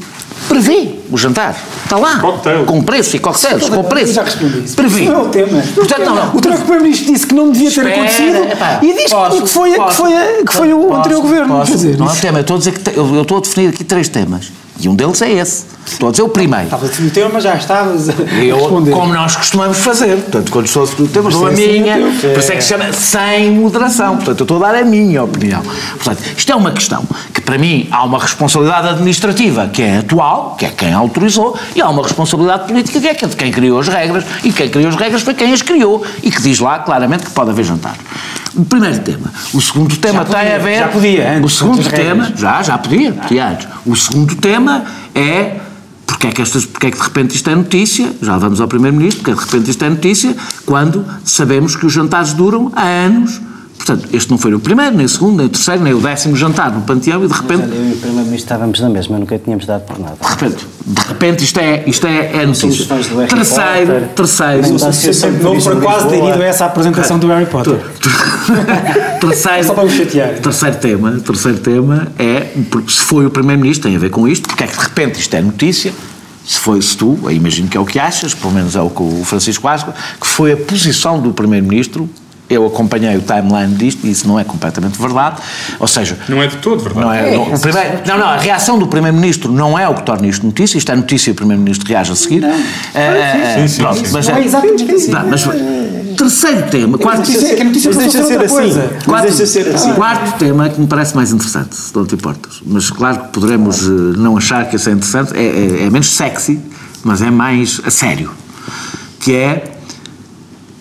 [0.49, 1.55] prevê o jantar.
[1.85, 2.19] Está lá.
[2.19, 2.65] Cocktail.
[2.65, 4.13] Com preço e coquetéis, com preço.
[4.15, 4.75] Já respondi isso.
[4.75, 5.03] Prevê.
[5.03, 5.63] Isso não é o tema.
[5.75, 6.29] Portanto, não, não.
[6.29, 8.39] O próprio Primeiro-Ministro disse que não devia ter acontecido
[8.83, 10.13] e diz que foi, que foi,
[10.47, 11.57] que foi o anterior governo.
[11.59, 11.77] posso.
[11.99, 14.09] Não é isso- tema, eu estou a dizer que eu estou a definir aqui três
[14.09, 14.51] temas.
[14.81, 15.65] E um deles é esse.
[15.87, 16.65] Estou a dizer o primeiro.
[16.65, 18.91] Estava a definir o tema, mas já estavas a Eu, responder.
[18.93, 21.95] como nós costumamos fazer, portanto, quando estou a definir o tema, dou a é minha,
[21.95, 24.17] assim, por isso é que se chama sem moderação.
[24.17, 25.63] Portanto, eu estou a dar a minha opinião.
[25.63, 30.57] Portanto, isto é uma questão que, para mim, há uma responsabilidade administrativa, que é atual,
[30.59, 33.79] que é quem autorizou, e há uma responsabilidade política, que é é de quem criou
[33.79, 36.79] as regras, e quem criou as regras foi quem as criou, e que diz lá
[36.81, 37.97] claramente que pode haver jantar.
[38.55, 39.33] O primeiro tema.
[39.55, 40.79] O segundo tema tem podia, a ver.
[40.79, 42.25] já podia, antes, o segundo tema.
[42.25, 42.41] regras.
[42.41, 43.69] Já, já podia, podia antes.
[43.87, 45.57] O segundo tema é
[46.23, 48.69] porque é, que estas, porque é que de repente isto é notícia, já vamos ao
[48.69, 52.71] Primeiro-Ministro, porque é que de repente isto é notícia, quando sabemos que os jantares duram
[52.77, 53.41] há anos
[53.85, 56.37] Portanto, este não foi o primeiro, nem o segundo, nem o terceiro, nem o décimo
[56.37, 59.37] jantar no Panteão e de repente, Olha, eu e o Primeiro-Ministro estávamos na mesma, nunca
[59.41, 60.15] tínhamos dado por nada.
[60.21, 62.87] de repente, de repente isto é, isto é, é notícia.
[62.87, 64.63] Terceiro, terceiro,
[65.43, 67.81] Não foi de quase dirigido a essa apresentação do Harry Potter.
[69.21, 70.39] terceiro, Só para o chatear.
[70.39, 74.49] terceiro tema, terceiro tema é, porque se foi o Primeiro-Ministro, tem a ver com isto,
[74.49, 75.93] porque é que de repente isto é notícia,
[76.45, 78.91] se foi se tu, eu imagino que é o que achas, pelo menos é o
[78.91, 82.09] que o Francisco Asco, que foi a posição do Primeiro-Ministro,
[82.51, 85.37] eu acompanhei o timeline disto e isso não é completamente verdade,
[85.79, 87.07] ou seja, Não é de todo verdade.
[87.07, 90.03] não, é, não, o primeiro- não, não, a reação do Primeiro-Ministro não é o que
[90.03, 92.45] torna isto notícia, isto é notícia e o Primeiro-Ministro reage a seguir.
[92.45, 94.13] Eh, Sim, sim, pronto, sim.
[94.13, 95.11] mas Não é exatamente assim.
[95.13, 95.45] Não, mas,
[96.23, 98.55] terceiro tema, quarto, Notícia- que a notícia Mas deixa ser assim.
[98.55, 98.97] coisa.
[99.07, 99.93] Mas deixa ser assim.
[99.95, 102.61] Quarto tema que me parece mais interessante, se não te importas.
[102.67, 106.15] Mas claro que poderemos eh, não achar que esse é interessante, é, é- é menos
[106.15, 106.61] sexy,
[107.05, 108.31] mas é mais a sério.
[109.21, 109.69] Que é.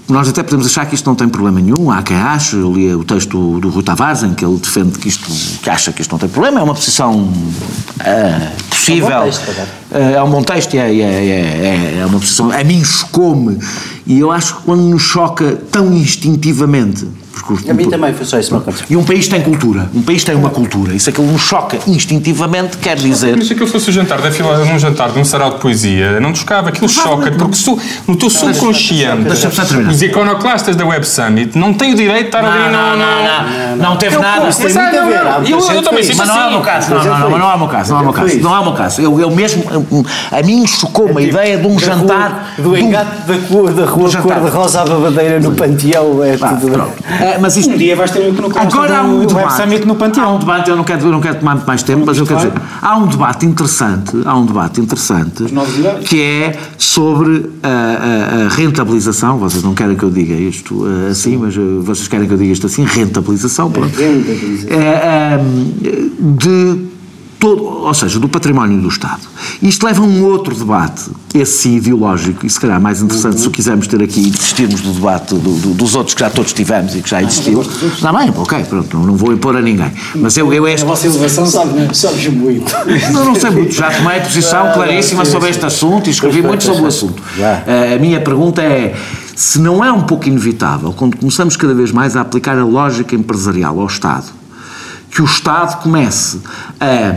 [0.09, 2.93] Nós até podemos achar que isto não tem problema nenhum, há quem ache, eu li
[2.93, 5.31] o texto do, do Rui Tavares em que ele defende que isto,
[5.63, 7.31] que acha que isto não tem problema, é uma posição
[8.01, 9.09] ah, possível.
[9.09, 9.41] É um texto.
[9.57, 13.57] Ah, é um bom texto e é, é, é, é uma posição, a mim chocou-me,
[14.07, 18.25] e eu acho que quando nos choca tão instintivamente, porque os- A mim também foi
[18.25, 18.85] só isso que me aconteceu.
[18.89, 20.93] e um país tem cultura, um país tem uma cultura.
[20.93, 23.35] E se aquilo nos choca instintivamente, quer dizer.
[23.37, 26.19] Mas se aquilo fosse o jantar da fila num jantar de um sarau de poesia,
[26.19, 29.27] não tocava, aquilo choca, porque su- no teu subconsciente,
[29.89, 33.77] os iconoclastas da Web Summit não têm o direito de estar ali, não, não.
[33.77, 34.49] não, teve Eu- nada.
[34.49, 36.97] Isso a não, não, muita Eu, também que Mas não é o meu caso, não,
[37.03, 38.59] não, não, mas não é o meu caso, não é o meu caso, não é
[38.59, 39.01] o meu caso.
[39.01, 39.63] Eu, eu mesmo,
[40.31, 42.53] a mim chocou-me a ideia de um jantar.
[42.57, 46.37] Do de um- engate da, cor- da rua do cor-de-rosa à babadeira no Panteão é
[46.41, 46.81] Ah, tudo.
[47.21, 49.85] É, mas isto Um dia vais ter um no Agora há um debate.
[49.85, 50.37] No Há um Panteão.
[50.39, 52.53] debate, eu não quero, eu não quero tomar muito mais tempo, mas eu quero dizer,
[52.81, 55.43] há um debate interessante, há um debate interessante
[56.05, 61.11] que é sobre a, a- a rentabilização, vocês não querem que eu diga isto eh,
[61.11, 63.91] assim, mas eh, vocês querem que eu diga isto assim, rentabilização, pronto.
[63.99, 66.90] É, ehm, de
[67.41, 69.21] todo, ou seja, do património do Estado.
[69.63, 73.47] Isto leva a um outro debate, esse sim ideológico, e se calhar mais interessante se
[73.47, 76.53] o quisermos ter aqui e desistirmos do debate do- do- dos outros que já todos
[76.53, 77.65] tivemos e que já existiu.
[78.01, 79.91] Não, bem, ok, pronto, não, não vou impor a ninguém.
[80.15, 82.71] Mas eu, eu este, A vossa elevação sabe, sabes muito.
[83.11, 86.83] não, não sei muito, já tomei posição claríssima sobre este assunto e escrevi muito sobre
[86.83, 87.21] o assunto.
[87.65, 88.95] Eh, A minha pergunta é:
[89.35, 93.15] se não é um pouco inevitável, quando começamos cada vez mais a aplicar a lógica
[93.15, 94.25] empresarial ao Estado,
[95.11, 96.39] que o Estado comece
[96.79, 97.15] a,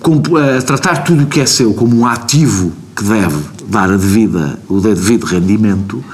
[0.00, 3.36] comp- a tratar tudo o que é seu como um ativo que deve
[3.68, 6.04] dar a devida, o devido rendimento,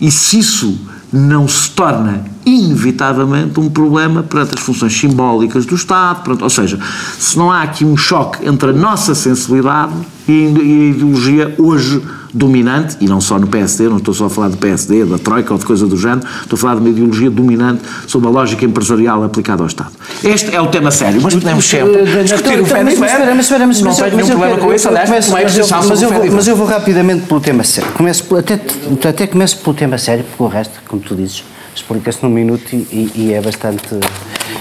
[0.00, 0.78] e se isso
[1.12, 6.78] não se torna inevitavelmente um problema perante as funções simbólicas do Estado, perante- ou seja,
[7.18, 9.92] se não há aqui um choque entre a nossa sensibilidade
[10.26, 14.26] e a ide- a ideologia hoje dominante, e não só no PSD, não estou só
[14.26, 16.80] a falar do PSD, da Troika ou de coisa do género, estou a falar de
[16.82, 19.90] uma ideologia dominante sobre a lógica empresarial aplicada ao Estado.
[20.22, 23.66] Este é o tema sério, mas podemos sempre discutir o Fed mas espera, mas espera,
[23.66, 27.64] mas Não tenho nenhum problema com isso, aliás, tomei mas eu- vou- rapidamente pelo tema
[27.64, 27.90] sério.
[27.92, 28.60] Começo até,
[29.08, 31.42] até começo pelo tema sério, porque o resto, como tu dizes,
[31.78, 33.98] explica-se num minuto e, e- é bastante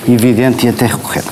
[0.08, 1.28] evidente e até recorrente.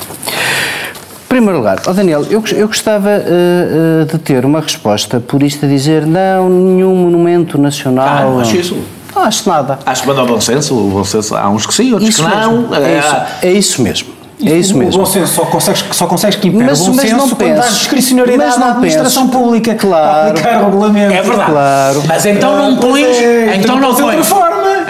[1.24, 5.42] Em primeiro lugar, ó Daniel, eu, eu gostava eh, eh, de ter uma resposta por
[5.42, 8.06] isto a dizer não, nenhum monumento nacional.
[8.08, 8.76] Ah, não acho isso.
[9.14, 9.78] Não acho nada.
[9.84, 12.22] Acho que manda ao bom senso, o bom senso, há uns que sim, outros Isso
[12.24, 12.62] que não.
[12.62, 12.74] mesmo.
[12.74, 14.16] É isso, é isso mesmo.
[14.44, 14.98] É isso O mesmo.
[15.00, 17.54] bom senso só consegues, só consegues que impere Mas- o bom mas senso não quando
[17.56, 19.38] dás discricionariedade Mas não à administração penso.
[19.38, 20.04] pública Claro.
[20.04, 21.14] para aplicar o regulamento.
[21.14, 21.50] É verdade.
[21.50, 22.02] Claro.
[22.06, 23.16] Mas então não Pois pões.
[23.16, 24.26] é, então tem não pões.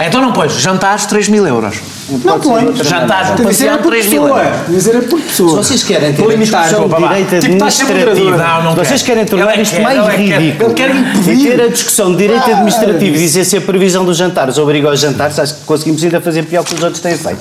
[0.05, 1.77] Então não pões jantares 3 mil euros.
[2.23, 2.77] Não pões.
[2.87, 4.43] Jantares ser passeio por 3 mil pessoa.
[4.43, 4.61] euros.
[4.67, 5.49] Que ser por pessoa.
[5.49, 7.17] Se vocês querem ter a limitar, discussão vou de babar.
[7.17, 8.37] direito Tipo, sempre administrativo.
[8.37, 11.33] Não, não vocês querem tornar é isto mais é ridículo quer impedir.
[11.33, 14.87] e ter a discussão de direito administrativo e dizer se a previsão dos jantares obriga
[14.89, 17.39] aos jantares, acho que conseguimos ainda fazer pior que os outros têm feito.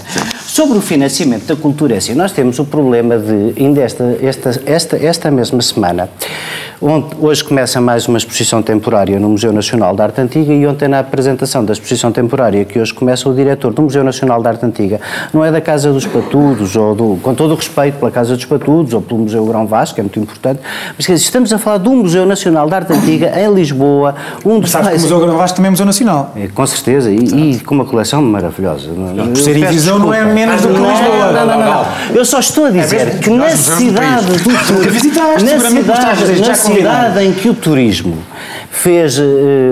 [0.57, 4.59] Sobre o financiamento da cultura, é assim, nós temos o problema de, ainda esta, esta,
[4.65, 6.09] esta, esta mesma semana,
[6.81, 10.89] onde, hoje começa mais uma exposição temporária no Museu Nacional de Arte Antiga e ontem
[10.89, 14.65] na apresentação da exposição temporária que hoje começa o diretor do Museu Nacional de Arte
[14.65, 14.99] Antiga,
[15.31, 18.47] não é da Casa dos Patudos, ou do, com todo o respeito pela Casa dos
[18.47, 20.61] Patudos, ou pelo Museu Grão Vasco, que é muito importante,
[20.97, 24.89] mas estamos a falar um Museu Nacional de Arte Antiga em Lisboa, um dos Sabes
[24.89, 25.01] que o.
[25.03, 26.33] Museu Grão Vasco também é Museu Nacional.
[26.35, 28.89] É, Com certeza, e, e com uma coleção maravilhosa.
[28.89, 31.33] Por ser em visão não é menos do que não, Lisboa.
[31.33, 31.87] Não, não, não, não.
[32.15, 37.55] Eu só estou a dizer que na cidade do turismo, na cidade em que o
[37.55, 38.19] turismo
[38.83, 39.23] fez eh,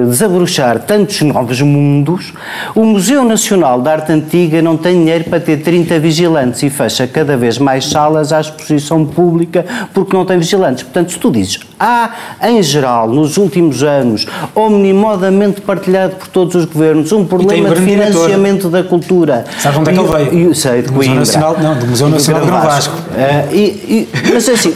[0.09, 2.33] desabrochar tantos novos mundos,
[2.75, 7.07] o Museu Nacional de Arte Antiga não tem dinheiro para ter 30 vigilantes e fecha
[7.07, 10.83] cada vez mais salas à exposição pública porque não tem vigilantes.
[10.85, 12.11] Portanto, se tu dizes, há,
[12.43, 18.11] em geral, nos últimos anos, omnimodamente partilhado por todos os governos, um problema de diretor.
[18.13, 19.45] financiamento da cultura.
[19.61, 20.55] Sabe onde é que ele veio?
[20.55, 21.21] Sei, de Do Museu Coimbra.
[21.21, 22.95] Nacional- não, do Museu Nacional de Grão Grão Vasco.
[23.17, 24.75] Ah, e- e- mas assim,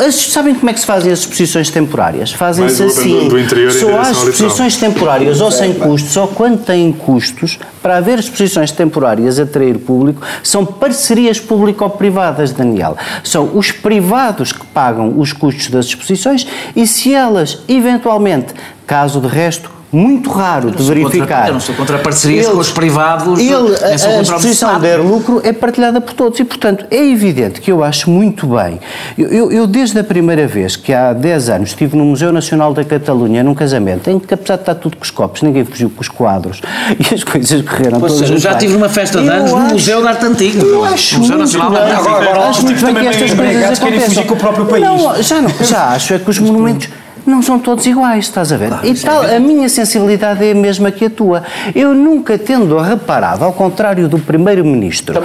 [0.00, 2.32] as- sabem como é que se fazem as exposições temporárias?
[2.32, 3.28] Fazem-se assim.
[3.28, 3.38] do- do
[3.72, 9.38] só há exposições temporárias ou sem custos, ou quando têm custos, para haver exposições temporárias
[9.38, 12.96] a atrair público, são parcerias público-privadas, Daniel.
[13.24, 18.54] São os privados que pagam os custos das exposições e se elas, eventualmente,
[18.86, 21.46] caso de resto, muito raro de sou contra- verificar.
[21.48, 24.68] eu não sou contra parcerias com eles- os privados, Ele, a, a contra o exposição
[24.68, 24.80] Estado.
[24.82, 28.78] der lucro é partilhada por todos e, portanto, é evidente que eu acho muito bem.
[29.16, 32.74] Eu, eu- eu, desde a primeira vez, que há 10 anos, estive no Museu Nacional
[32.74, 35.88] da Catalunha, num casamento, em que, apesar de estar tudo com os copos, ninguém fugiu
[35.90, 36.60] com os quadros
[36.98, 38.58] e as coisas correram Ou todas seja, já bem.
[38.58, 40.62] tive numa festa de anos no Museu de Arte Antiga.
[40.64, 41.82] Eu acho Museu Nacional de bem.
[41.84, 42.10] Arte Antiga.
[42.10, 44.08] Agora- agora acho muito bem que estas coisas aconteçam.
[44.08, 44.84] fugir com o próprio país.
[44.84, 46.88] Não, já não, já acho é que os monumentos
[47.28, 48.72] não são todos iguais, estás a ver?
[48.82, 51.42] e tal, a minha sensibilidade é a mesma que a tua.
[51.74, 55.20] Eu nunca tendo reparado, ao contrário do Primeiro-Ministro,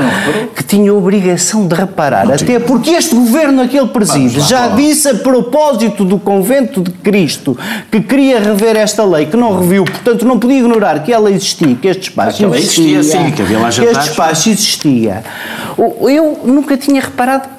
[0.56, 4.68] que tinha a obrigação de reparar, até porque este governo a que ele preside já
[4.70, 7.58] disse a propósito do Convento de Cristo
[7.92, 11.76] que queria rever esta lei, que não reviu, portanto não podia ignorar que ela existia,
[11.76, 13.98] que este espaço Que ela existia, sim, que havia lá que jantares.
[14.00, 15.24] este espaço existia.
[15.78, 17.50] Eu nunca tinha reparado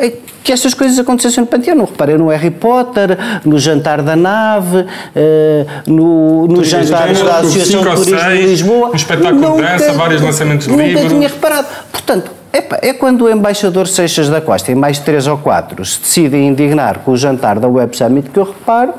[0.45, 1.75] que estas coisas acontecessem no Panteão.
[1.75, 4.85] Não reparei no Harry Potter, no jantar da nave,
[5.17, 8.91] eh, no, no jantar Género, da Associação de Turismo de Lisboa.
[8.91, 11.09] um espetáculo de dança, vários lançamentos de nunca livros.
[11.13, 11.67] tinha reparado.
[11.91, 15.99] Portanto, epá, é quando o embaixador Seixas da Costa e mais três ou quatro se
[16.01, 18.93] decidem indignar com o jantar da Web Summit que eu reparo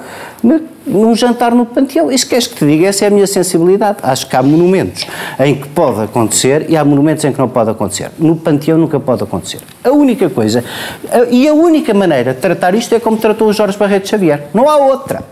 [0.44, 2.12] na- num jantar no Panteão.
[2.12, 2.88] Isso queres que te diga?
[2.88, 3.98] Essa é a minha sensibilidade.
[4.04, 5.06] Acho que há monumentos
[5.40, 8.12] em que pode acontecer e há monumentos em que não pode acontecer.
[8.20, 9.60] No Panteão nunca pode acontecer.
[9.84, 10.64] A única coisa,
[11.12, 14.48] a- e a única maneira de tratar isto é como tratou o Jorge Barreto Xavier.
[14.54, 15.24] Não há outra.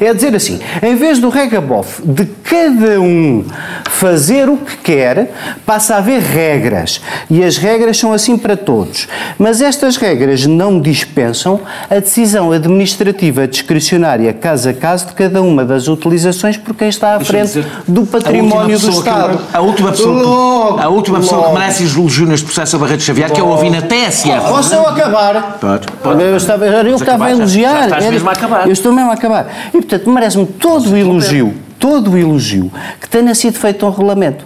[0.00, 3.44] É dizer assim, em vez do regabof de cada um
[3.88, 5.30] fazer o que quer,
[5.64, 7.00] passa a haver regras.
[7.28, 9.06] E as regras são assim para todos.
[9.38, 15.64] Mas estas regras não dispensam a decisão administrativa discricionária caso a caso de cada uma
[15.64, 19.40] das utilizações por quem está à frente dizer, do a património do pessoa que- Estado.
[19.52, 21.58] a última pessoa, que- Logo, a última pessoa que logo.
[21.58, 24.48] merece elogio neste processo é o Barreto Xavier, que eu ouvi na TSF.
[24.48, 25.58] Posso eu acabar?
[25.60, 26.22] Pode, pode.
[26.22, 27.72] Eu estava, eu que estava a acabar, já- elogiar.
[27.78, 28.66] já estás Era- mesmo a acabar.
[28.66, 29.46] Eu estou mesmo a acabar.
[29.68, 32.70] E, portanto, merece-me todo o elogio, todo o elogio
[33.00, 34.44] que tenha sido feito um regulamento.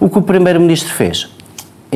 [0.00, 1.28] O que o Primeiro-Ministro fez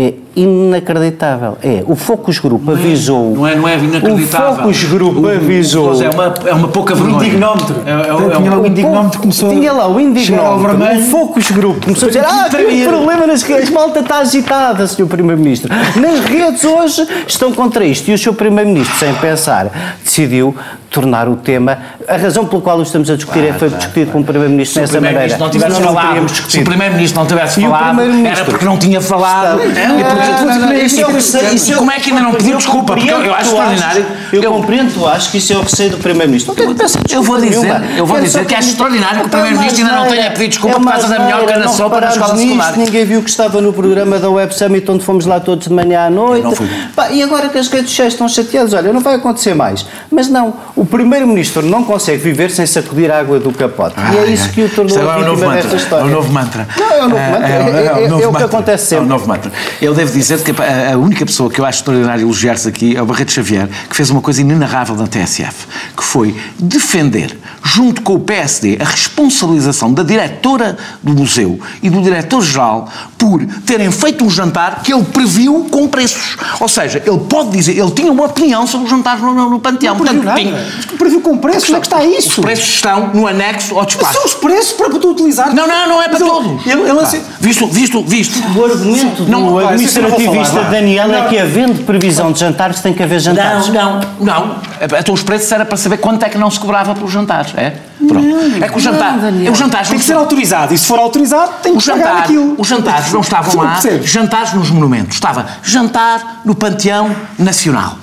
[0.00, 1.58] é inacreditável.
[1.62, 3.34] É, o Focus Group avisou...
[3.34, 4.52] Não é, não é inacreditável.
[4.52, 6.02] O Focus Group O- o- avisou...
[6.02, 7.26] É uma, é uma pouca O vergonha.
[7.26, 7.74] indignómetro.
[7.84, 11.50] É, é, é, Tinha lá um- o indignómetro começou Tinha lá o indignómetro, o Focus
[11.50, 15.06] Group começou a dizer ah, tem um problema nas redes, malta está agitada, Sr.
[15.06, 15.68] Primeiro-Ministro.
[15.96, 18.32] Nas redes hoje estão contra isto e o Sr.
[18.34, 20.54] Primeiro-Ministro, sem pensar, decidiu
[20.90, 24.20] tornar o tema, a razão pela qual o estamos a discutir é foi discutido com
[24.20, 25.36] o Primeiro-Ministro Se o dessa maneira.
[25.36, 26.64] Primeiro-Ministro não tivesse não falado, teríamos se o discutido.
[26.64, 28.40] Primeiro-Ministro não tivesse falado, Primeiro-Ministro?
[28.40, 29.58] era porque não tinha falado.
[29.58, 29.98] Não, E não,
[30.46, 32.94] não, não, é é como é que ainda não pediu desculpa?
[32.94, 34.06] Porque eu, eu acho extraordinário.
[34.32, 36.54] Eu, compreendo, tu acho que isso é o receio do Primeiro-Ministro.
[36.54, 39.84] Não tenho pedir Eu vou dizer, eu vou dizer que acho extraordinário que o Primeiro-Ministro
[39.84, 42.34] ainda não tenha pedido desculpa é por causa da melhor não sopa na repararmos escola
[42.34, 42.84] nisto, secundária.
[42.84, 46.06] Ninguém viu que estava no programa da Web Summit onde fomos lá todos de manhã
[46.06, 46.44] à noite.
[46.44, 49.86] não e agora que as redes sociais estão chateadas, olha, não vai acontecer mais.
[50.10, 53.94] Mas não, o Primeiro-Ministro não consegue viver sem sacudir a água do capote.
[54.12, 55.62] e é isso que o tornou é um vítima mantra.
[55.62, 56.02] desta história.
[56.02, 56.68] É um novo mantra.
[56.76, 57.46] Não, é um novo mantra.
[57.48, 59.04] É- é- é- é o que acontece sempre.
[59.04, 59.52] É um novo mantra.
[59.80, 63.02] Eu devo dizer que a a única pessoa que eu acho extraordinário elogiar-se aqui é
[63.02, 65.66] o Barreto Xavier, que fez uma coisa inenarrável na TSF,
[65.96, 72.00] que foi defender, junto com o PSD, a responsabilização da diretora do museu e do
[72.02, 76.36] diretor-geral por terem feito um jantar que ele previu com preços.
[76.60, 79.60] Ou seja, ele pode dizer, ele tinha uma opinião sobre o jantar no, no, no
[79.60, 79.96] Panteão.
[79.96, 82.40] Portanto, tinha- Mas que previu com preços, onde é que está Os isso?
[82.42, 84.12] preços estão no anexo ao Mas despacho.
[84.14, 85.54] são os preços para tu utilizar.
[85.54, 86.60] Não, não, não é para Mas todo.
[86.66, 88.38] Ele, ele assim- Visto, visto, visto.
[88.58, 90.62] O argumento do Não, não vou administrativista.
[90.64, 91.28] Daniel é Não.
[91.28, 93.68] que havendo previsão de jantares tem que haver jantares.
[93.68, 94.56] Não, não, não.
[94.98, 97.74] Então os preços era para saber quanto é que não se cobrava pelos jantares, é?
[98.06, 98.26] Pronto.
[98.62, 99.12] é que o jantar.
[99.12, 99.52] não, Daniel.
[99.52, 100.72] os jantares Tem não que ser autorizado.
[100.72, 102.54] E se for autorizado, tem que Os pagar aquilo.
[102.58, 105.14] os jantares não estavam lá, jantares nos monumentos.
[105.16, 107.96] Estava jantar no Panteão Nacional.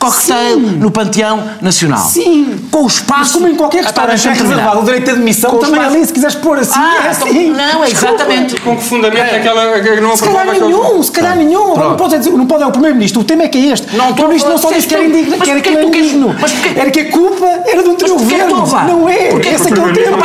[0.00, 2.08] Cocktail no Panteão Nacional.
[2.08, 2.58] Sim.
[2.70, 3.20] Com o espaço...
[3.20, 5.96] Mas como em qualquer restaurante é reservado o direito de admissão, Com o também espaço-
[5.96, 7.50] ali, se quiseres pôr assim, Ah, é então- assim.
[7.50, 8.60] não, é exatamente.
[8.62, 11.76] Com que fundamento é que ela que não Se calhar nenhum, se calhar nenhum.
[11.76, 13.20] Não pode, dizer, não pode é o Primeiro-Ministro.
[13.20, 13.94] O tema é que é este.
[13.94, 16.34] Não, o Primeiro-Ministro não só disse que era indigno, que era que era indigno.
[16.74, 18.66] Era que a culpa era do que governo.
[18.86, 19.28] Não é.
[19.38, 20.18] Esse é que é o tema.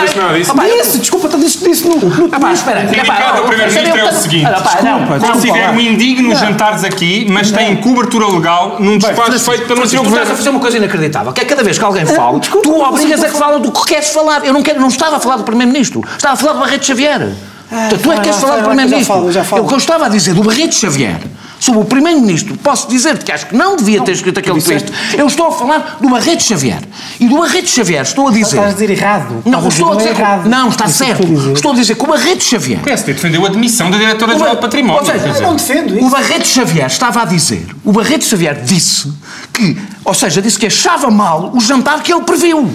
[0.56, 2.10] não disse desculpa, disse no.
[2.40, 2.80] pá, espera.
[2.82, 4.46] O é Primeiro-Ministro é o seguinte.
[4.84, 5.08] Não, não,
[5.52, 5.74] falar.
[5.82, 10.36] indigno jantares aqui, mas têm cobertura legal num despacho Francisco, feito pelo tu estás a
[10.36, 13.30] fazer uma coisa inacreditável, que é cada vez que alguém fala, desculpa, tu obrigas a
[13.30, 14.46] que fala do que queres falar.
[14.46, 17.32] Eu não, quero, não estava a falar do Primeiro-Ministro, estava a falar do Barreto Xavier.
[17.70, 19.16] Portanto, tu é que queres falar do Primeiro-Ministro.
[19.16, 19.64] já falo, já falo.
[19.64, 21.20] O que eu estava a dizer do Barreto Xavier,
[21.66, 24.92] sobre o Primeiro-Ministro, posso dizer-te que acho que não devia ter escrito aquele texto.
[25.18, 26.80] Eu estou a falar do Barreto Xavier.
[27.20, 28.58] E do Barreto Xavier estou a dizer...
[28.58, 29.42] Estás a dizer errado.
[29.46, 30.10] Não, estou a dizer...
[30.10, 30.48] errado.
[30.48, 31.24] Não, está É certo.
[31.24, 31.54] estou a dizer.
[31.54, 32.80] Estou a dizer que o Barreto Xavier...
[32.80, 35.00] O PSD defendeu a demissão da Diretora-Geral do Património.
[35.02, 36.10] Ou seja, não defendo O isso.
[36.10, 39.12] Barreto Xavier estava a dizer, o Barreto Xavier disse
[39.52, 42.72] que, ou seja, disse que achava mal o jantar que ele previu.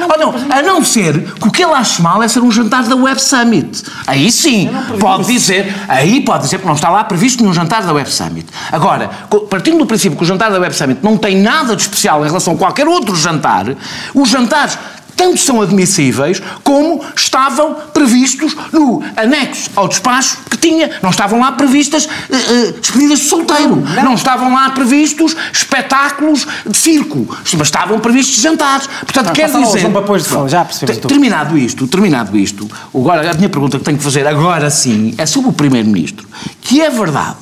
[0.00, 2.84] Ou não, a não ser que o que ele acha mal é ser um jantar
[2.84, 3.82] da Web Summit.
[4.06, 7.92] Aí sim, pode dizer, aí pode dizer que não está lá previsto nenhum jantar da
[7.92, 8.46] Web Summit.
[8.70, 9.10] Agora,
[9.48, 12.28] partindo do princípio que o jantar da Web Summit não tem nada de especial em
[12.28, 13.66] relação a qualquer outro jantar,
[14.14, 14.78] os jantares
[15.16, 20.90] tanto são admissíveis como estavam previstos no anexo ao despacho que tinha.
[21.02, 23.76] Não estavam lá previstas eh, eh, despedidas de solteiro.
[24.02, 24.14] Não.
[24.14, 27.26] estavam lá previstos espetáculos de circo.
[27.56, 28.86] Mas estavam previstos jantares.
[28.86, 29.90] Portanto, Não, quer dizer...
[29.90, 31.08] papéis de fala, já Ter- tudo.
[31.08, 35.26] Terminado isto, terminado isto, agora a minha pergunta que tenho que fazer agora sim é
[35.26, 36.26] sobre o Primeiro-Ministro.
[36.60, 37.36] Que é verdade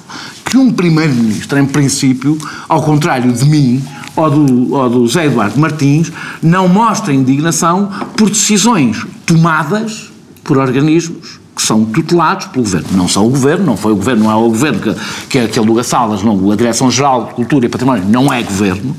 [0.45, 2.38] que um Primeiro-Ministro, em princípio,
[2.68, 3.82] ao contrário de mim
[4.14, 6.12] ou do, ou do Zé Eduardo Martins,
[6.43, 10.11] não mostra indignação por decisões tomadas
[10.45, 11.32] por organismos
[11.62, 12.88] que são tutelados pelo Governo.
[12.92, 14.94] Não são o Governo, não foi o Governo, não é o Governo que,
[15.28, 18.96] que é aquele do Gassalas, não, a Direção-Geral de Cultura e Património não é Governo,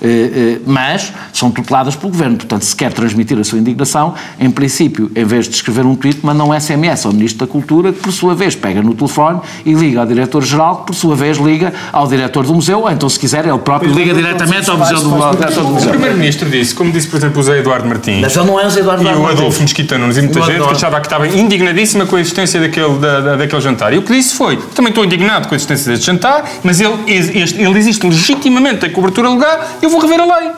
[0.00, 2.36] eh, eh, mas são tuteladas pelo Governo.
[2.36, 6.24] Portanto, se quer transmitir a sua indignação, em princípio, em vez de escrever um tweet,
[6.24, 9.74] manda um SMS ao Ministro da Cultura, que por sua vez pega no telefone e
[9.74, 13.20] liga ao Diretor-Geral, que por sua vez liga ao Diretor do Museu, ou então, se
[13.20, 15.90] quiser, ele próprio liga diretamente ao Museu do, ao Diretor do O Museu.
[15.90, 18.70] Primeiro-Ministro disse, como disse, por exemplo, o Zé Eduardo Martins, Mas ele não é o
[18.70, 19.40] Zé Eduardo E o Martins.
[19.40, 20.74] Adolfo Mesquita Nunes e muita O gente que Adolfo.
[20.76, 23.92] achava que estava indignadíssima com a existência daquele, da- da- daquele jantar.
[23.92, 26.94] E o que disse foi: também estou indignado com a existência deste jantar, mas ele,
[27.06, 30.50] este- ele existe legitimamente em cobertura legal, eu vou rever a lei.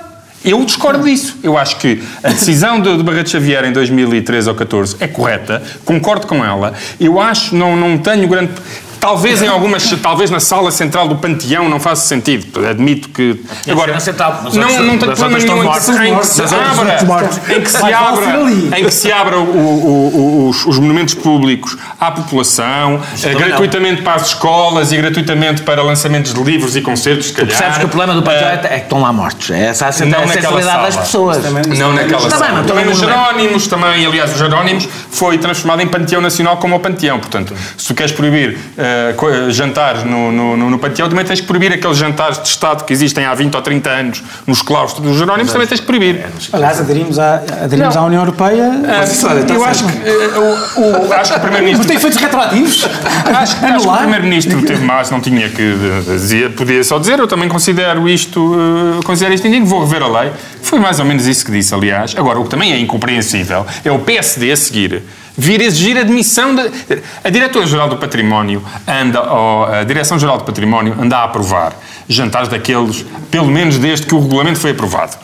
[0.45, 1.37] Eu discordo disso.
[1.43, 5.61] Eu acho que a decisão de, de Barreto Xavier em 2013 ou 14 é correta,
[5.85, 6.75] concordo com ela.
[7.01, 8.53] Eu acho, não, não tenho grande.
[9.01, 12.67] Talvez em algumas, talvez na sala central do Panteão não faça sentido.
[12.67, 13.41] Admito que.
[13.71, 16.27] Agora, na central, mas não, não tenho mas problema nenhum em que se- em que
[16.27, 20.79] se abra, em que se abra, em que se abra o- o- o- os, os
[20.79, 26.77] monumentos públicos à população, eh, gratuitamente para as escolas e gratuitamente para lançamentos de livros
[26.77, 29.51] e concertos, Tu percebes que o problema do Panteão Eh, é que estão lá mortos.
[29.51, 31.07] É essa a não a naquela sensibilidade das sala.
[31.07, 31.45] pessoas.
[31.79, 32.47] Não naquela sala.
[32.47, 33.07] também também nos é.
[33.07, 37.19] Jerónimos, também, aliás, os Jerónimos foi transformado em Panteão Nacional como o Panteão.
[37.19, 38.59] Portanto, se tu queres proibir
[39.17, 42.49] co- eh, jantares no, no, no- no Panteão, também tens que proibir aqueles jantares de
[42.49, 45.87] Estado que existem há 20 ou 30 anos nos claustros dos Jerónimos, também tens que
[45.87, 46.25] proibir.
[46.53, 48.71] Aliás, aderimos à, aderimos à União Europeia.
[48.85, 52.85] Eh, eu acho que, eh, o, o- acho que o Mas Primeiro-Ministro tem efeitos retroativos?
[53.27, 53.97] Acho, acho que o?
[53.99, 55.75] Primeiro-Ministro teve mais, não tinha que
[56.07, 58.55] dizer, podia só dizer, eu também considero isto,
[58.99, 60.33] eh, considero isto indigno, vou rever a lei.
[60.63, 62.15] Foi mais ou menos isso que disse, aliás.
[62.17, 65.03] Agora, o que também é incompreensível é o PSD a seguir
[65.39, 66.65] vir exigir a demissão da...
[67.23, 71.75] A Diretora-Geral do Património anda, ou a Direção-Geral do Património anda a aprovar
[72.09, 75.17] jantares daqueles, pelo menos desde que o regulamento foi aprovado.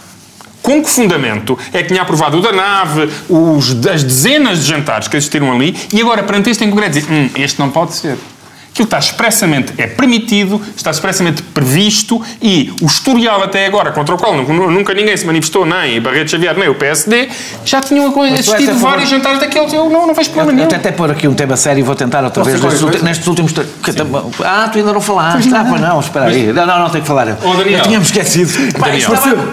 [0.62, 5.08] Com que fundamento é que tinha aprovado o da nave, os, as dezenas de jantares
[5.08, 8.16] que existiram ali, e agora, perante este em concreto, dizer, hum, este não pode ser.
[8.74, 14.18] Aquilo está expressamente, é permitido, está expressamente previsto e o historial até agora, contra o
[14.18, 17.28] qual nunca, ninguém se manifestou, nem Barreto Xavier, nem o PSD,
[17.64, 20.50] já tinham tu és existido a favor- vários jantares daqueles, eu não, não vejo problema
[20.50, 20.68] Eu nenhum.
[20.68, 23.54] tentei pôr aqui um tema sério e vou tentar outra vez nestes, ulti- nestes últimos.
[24.44, 25.54] Ah, tu ainda não falaste.
[25.54, 26.52] Ah, pois não, espera aí.
[26.52, 27.36] Não, não, não, tenho que falar eu.
[27.36, 27.78] Daniel.
[27.78, 28.50] Eu tinha-me esquecido.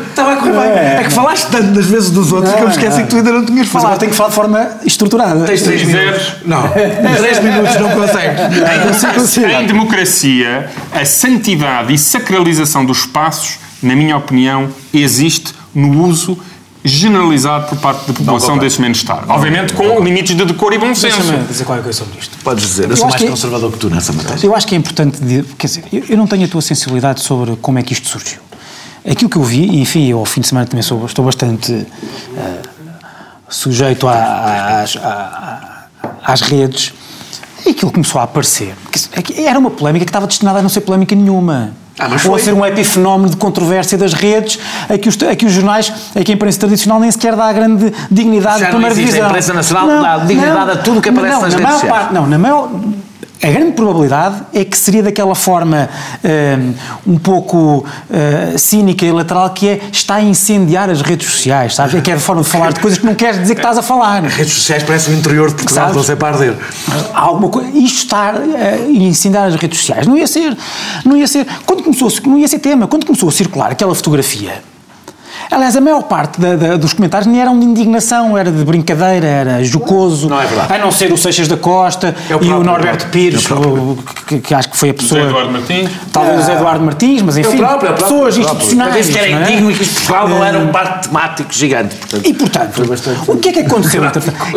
[0.09, 0.61] Estava, a correr bem.
[0.79, 3.31] É que falaste tanto das vezes dos outros que eu me esqueci que tu ainda
[3.31, 3.99] não tinhas Mas falado.
[3.99, 5.45] tenho que falar de forma estruturada.
[5.45, 6.33] Tens três minutos.
[6.43, 6.63] Não,
[7.17, 9.10] três minutos não consegues.
[9.13, 9.47] Consigo.
[9.47, 16.37] Em democracia, a santidade e sacralização dos espaços, na minha opinião, existe no uso
[16.83, 19.23] generalizado por parte da população desses menos estar.
[19.27, 21.17] Obviamente com limites de decoro e bom senso.
[21.21, 22.35] Deixa-me dizer qualquer coisa sobre isto.
[22.43, 24.43] Podes dizer, eu Eu sou mais que- conservador que tu nessa matéria.
[24.43, 25.19] Eu acho que é importante,
[25.59, 28.39] quer dizer, eu, não tenho a tua sensibilidade sobre como é que isto surgiu.
[29.07, 31.71] Aquilo que eu vi, e enfim, eu ao fim de semana também sou, estou bastante
[31.71, 32.61] eh,
[33.49, 35.85] sujeito à- às, à-
[36.23, 36.93] às redes,
[37.65, 38.73] e aquilo começou a aparecer.
[39.35, 41.73] É Era uma polémica que estava destinada a não ser polémica nenhuma.
[41.99, 44.57] Ah, mas ou a ser um epifenómeno de controvérsia das redes,
[44.89, 47.45] a que, os, a que os jornais, a que a imprensa tradicional nem sequer dá
[47.45, 49.21] a grande dignidade Já de não primeira existe.
[49.21, 51.79] A imprensa nacional dá dignidade a tudo o que aparece não, nas na redes maior
[51.79, 51.99] sociais.
[52.01, 52.69] parte- não, na maior.
[53.43, 55.89] A grande probabilidade é que seria daquela forma
[56.23, 56.73] hum,
[57.07, 61.95] um pouco uh, cínica e lateral que é está a incendiar as redes sociais, sabes?
[61.95, 63.79] É que é a forma de falar de coisas que não queres dizer que estás
[63.79, 64.23] a falar.
[64.23, 66.01] As redes sociais parecem o interior de Portugal, Sabes?
[66.01, 66.57] estão sempre a arder.
[67.15, 70.55] Alguma coisa, isto estar a incendiar as redes sociais não ia ser,
[71.03, 74.61] não ia ser, quando começou, não ia ser tema, quando começou a circular aquela fotografia,
[75.51, 79.27] aliás, a maior parte da- da- dos comentários nem eram de indignação, era de brincadeira,
[79.27, 80.73] era jocoso, Não é verdade.
[80.73, 83.43] a não ser o Seixas da Costa É o e o Norberto é o Pires,
[83.45, 83.71] próprio.
[83.73, 85.19] o- que, que acho que foi a pessoa...
[85.21, 85.89] José Eduardo Martins.
[86.11, 88.39] Talvez o José Eduardo Martins, mas enfim, É o próprio, é o próprio, pessoas é
[88.39, 88.61] o próprio.
[88.63, 88.95] institucionais.
[89.05, 89.51] Disse que era não é?
[89.51, 91.95] indigno e que Portugal não era um bar temático gigante.
[91.95, 94.03] Portanto, E portanto, bastante- o que é que aconteceu?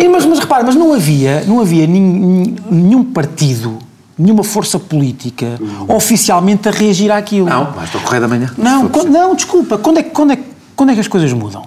[0.01, 3.79] E, mas, mas repara, mas não havia, não havia nin- nenhum partido,
[4.17, 7.49] nenhuma força política oficialmente a reagir àquilo.
[7.49, 8.51] Não, mas do Correio da Manhã.
[8.57, 9.77] Não, quando- não, desculpa.
[9.79, 11.67] Quando é, quando, é, que- quando é que as coisas mudam?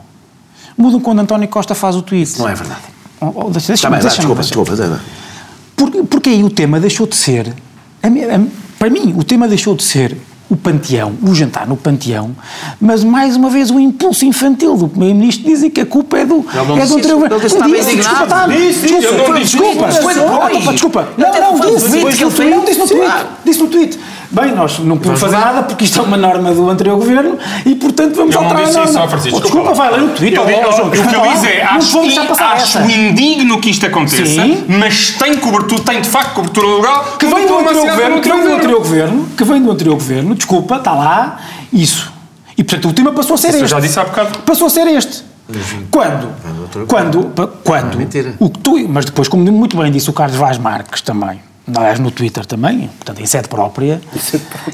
[0.78, 2.38] Mudam quando António Costa faz o tweet.
[2.40, 2.82] Não é verdade.
[3.20, 4.42] Oh, oh, deixa- Está bem, dá, deixa-me- desculpa,
[4.74, 4.76] desculpa.
[4.76, 5.00] Dá.
[5.76, 7.54] porque, porque aí o tema deixou de ser.
[8.04, 8.40] a mi- a-
[8.78, 10.16] para mim, o tema deixou de ser
[10.50, 12.34] o panteão, o jantar no panteão,
[12.80, 16.46] mas mais uma vez o impulso infantil do Primeiro-Ministro dizem que a culpa é do,
[16.82, 18.54] é do anterior ele estava Disse, desculpa, indignado.
[18.54, 21.08] Disse, desculpa, desculpa, desculpa, desculpa, desculpa.
[21.18, 22.10] Não, não, disse, não,
[22.66, 24.00] disse no tweet, disse no tweet.
[24.30, 27.76] Bem, nós não podemos fazer nada porque isto é uma norma do anterior governo e,
[27.76, 28.92] portanto, vamos não alterar a disse norma.
[28.92, 29.38] isso, Francisco.
[29.38, 30.08] Oh, Desculpa, vai ler o.
[30.08, 34.66] Eu ó, João, o que eu diz é, acho, acho indigno que isto aconteça, Sim.
[34.68, 38.44] mas tem cobertura, tem de facto cobertura legal que vem do anterior governo, que vem
[38.44, 41.40] do anterior governo, que vem do anterior governo, desculpa, está lá,
[41.72, 42.12] isso.
[42.58, 43.72] E portanto o tema passou a ser Isso eu este.
[43.72, 44.40] já disse há bocado.
[44.40, 45.24] Passou a ser este.
[45.90, 46.30] Quando?
[46.88, 47.32] Quando?
[47.64, 47.94] Quando?
[47.94, 48.34] é mentira.
[48.40, 51.40] O que tu, mas depois, como muito bem disse o Carlos Vaz Marques também,
[51.76, 54.00] aliás no Twitter também, portanto em sede própria,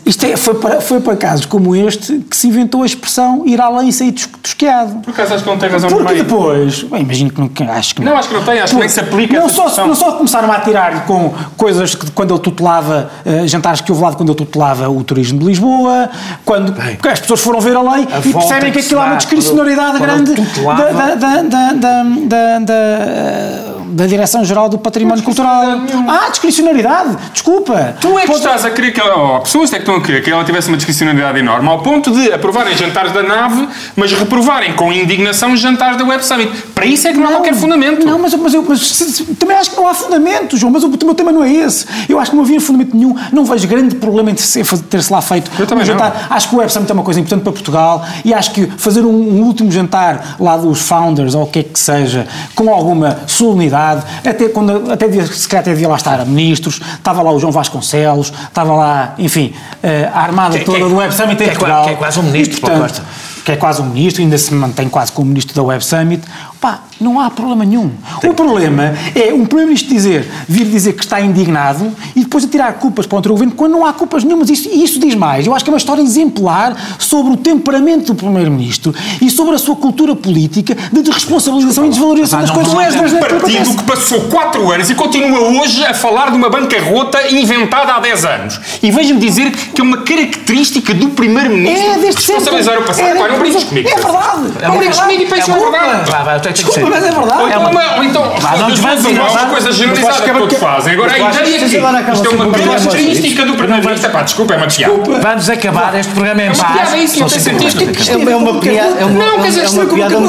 [0.05, 3.59] isto é, foi, para, foi para casos como este que se inventou a expressão ir
[3.61, 4.95] além e sair tos- tosqueado.
[5.01, 8.01] Por acaso acho que não tem razão Porque depois, bem, imagino que não, acho que
[8.01, 8.11] não.
[8.11, 10.51] Não, acho que não tem, acho que nem se aplica Não só, não só começaram
[10.51, 14.37] a atirar-lhe com coisas que quando ele tutelava, eh, jantares que houve lá quando ele
[14.37, 16.09] tutelava o turismo de Lisboa,
[16.45, 19.05] quando Bem, porque as pessoas foram ver a lei a e percebem que aquilo há
[19.05, 25.63] uma discricionariedade grande da, da, da, da, da, da, da Direção-Geral do Património Cultural.
[26.07, 26.82] Ah, discricionariedade,
[27.31, 27.95] desculpa.
[27.99, 30.01] Tu é que Pode- estás a querer que ela, ou pessoas é que estão a
[30.01, 34.11] querer que ela tivesse uma discricionalidade enorme, ao ponto de aprovarem jantares da nave, mas
[34.11, 36.51] reprovarem com indignação jantares da Web Summit.
[36.73, 38.05] Para isso é que não, há qualquer fundamento.
[38.05, 40.83] Não, mas, mas eu mas, se- se- também acho que não há fundamento, João, mas
[40.83, 41.85] o meu tema não é esse.
[42.09, 45.21] Eu acho que não havia fundamento nenhum, não vejo grande problema em ter- ter-se lá
[45.21, 46.27] feito Eu também um jantar.
[46.29, 49.01] Acho que o Web Summit é uma coisa importante para Portugal e acho que fazer
[49.01, 53.19] um, um último jantar lá dos founders ou o que é que seja, com alguma
[53.27, 57.51] solenidade, até quando até se calhar até devia lá estar ministros, estava lá o João
[57.51, 61.37] Vasconcelos, estava lá, enfim, eh, a armada Que- toda que é- do Web Summit em
[61.37, 61.83] que é Portugal.
[61.85, 63.03] que é quase um ministro, E, portanto, Costa.
[63.43, 66.23] Que é quase um ministro, ainda se mantém quase como ministro da Web Summit,
[66.61, 67.91] pá, não há problema nenhum.
[68.23, 73.05] O problema é um primeiro-ministro dizer, vir dizer que está indignado e depois atirar culpas
[73.05, 74.49] para o outro governo quando não há culpas nenhumas.
[74.49, 75.45] Isso, e isso diz mais.
[75.45, 79.57] Eu acho que é uma história exemplar sobre o temperamento do primeiro-ministro e sobre a
[79.57, 82.73] sua cultura política de desresponsabilização e desvalorização das não- coisas.
[82.73, 86.37] não- Não é Um partido que passou 4 anos e continua hoje a falar de
[86.37, 88.59] uma bancarrota inventada há 10 anos.
[88.81, 92.33] E veja-me dizer que é uma característica do Primeiro-Ministro É, desde sempre.
[92.35, 93.05] responsabilizar o passado.
[93.07, 93.89] É, não brinques comigo.
[93.89, 94.67] É verdade.
[94.67, 96.11] Não brinques comigo e pensa É uma- verdade.
[96.11, 96.85] Vá, vá, que Desculpa, ser.
[96.89, 97.41] mas é verdade.
[97.41, 100.57] Ou então, uma, então Vá, não vais duas, uma, uma coisa Mas generalizada que todos
[100.57, 100.93] fazem.
[100.93, 102.51] Agora, a mas tu achas ideia é que que agora acaba isto é uma um
[102.51, 104.11] programa característica do Primeiro-Ministro.
[104.11, 104.93] Pá, desculpa, é uma piada.
[105.21, 106.73] Vamos acabar este programa em É uma paz.
[106.73, 107.27] piada, isso não.
[107.27, 110.19] É, é uma piada, é uma, Não, quer dizer, é isto uma é como piada.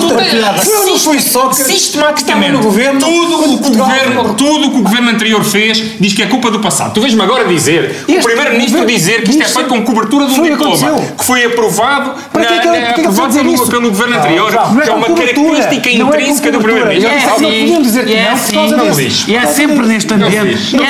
[0.64, 4.82] Não, não foi só que Sistematicamente, tudo, o que o governo, tudo o que o
[4.82, 6.92] governo anterior fez diz que é culpa do passado.
[6.94, 10.42] Tu vês-me agora dizer, o Primeiro-Ministro dizer que isto é feito com cobertura de um
[10.42, 13.68] diploma, que foi aprovado, é na- é aprovado pelo, isso?
[13.68, 16.58] pelo governo anterior, Não, não que é com uma característica não é intrínseca do.
[16.58, 17.12] Primeiro-Ministro.
[17.12, 19.30] É assim, não podiam dizer que e é não por causa disso.
[19.30, 20.36] E é sempre neste ambiente.
[20.36, 20.88] é neste Não é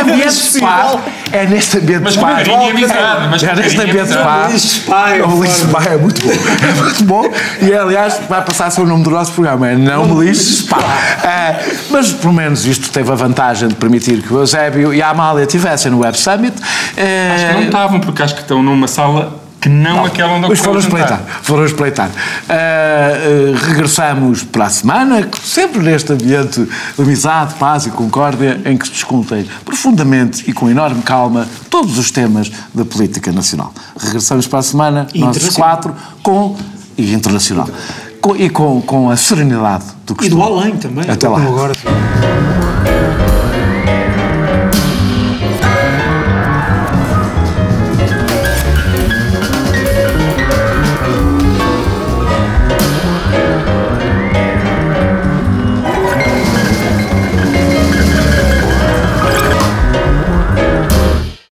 [0.00, 1.00] ambiente de paz.
[1.32, 4.14] É neste ambiente Mas com É neste ambiente
[4.86, 6.32] Pá é O Ulisses Pá é muito bom.
[6.32, 7.24] É muito bom.
[7.60, 9.68] E aliás, vai passar a ser o nome do nosso programa.
[9.68, 10.78] É Não me lixes Pá.
[11.24, 15.10] É, mas pelo menos isto teve a vantagem de permitir que o Eusébio e a
[15.10, 16.56] Amália estivessem no Web Summit.
[16.96, 20.48] É, Acho que não estavam, porque acho que estão numa sala que não, aquela onde
[20.48, 22.08] Mas foram espreitar, foram espreitar.
[22.48, 26.60] Ah, ah, regressamos para a semana, sempre neste ambiente
[26.96, 31.98] de amizade, paz e concórdia, em que se discutem profundamente e com enorme calma todos
[31.98, 33.72] os temas da política nacional.
[33.98, 36.56] Regressamos para a semana, nós quatro, com.
[36.96, 37.68] e internacional.
[38.20, 40.42] Com- e com, com a serenidade do E costume.
[40.42, 41.10] do além também.
[41.10, 41.40] Até lá.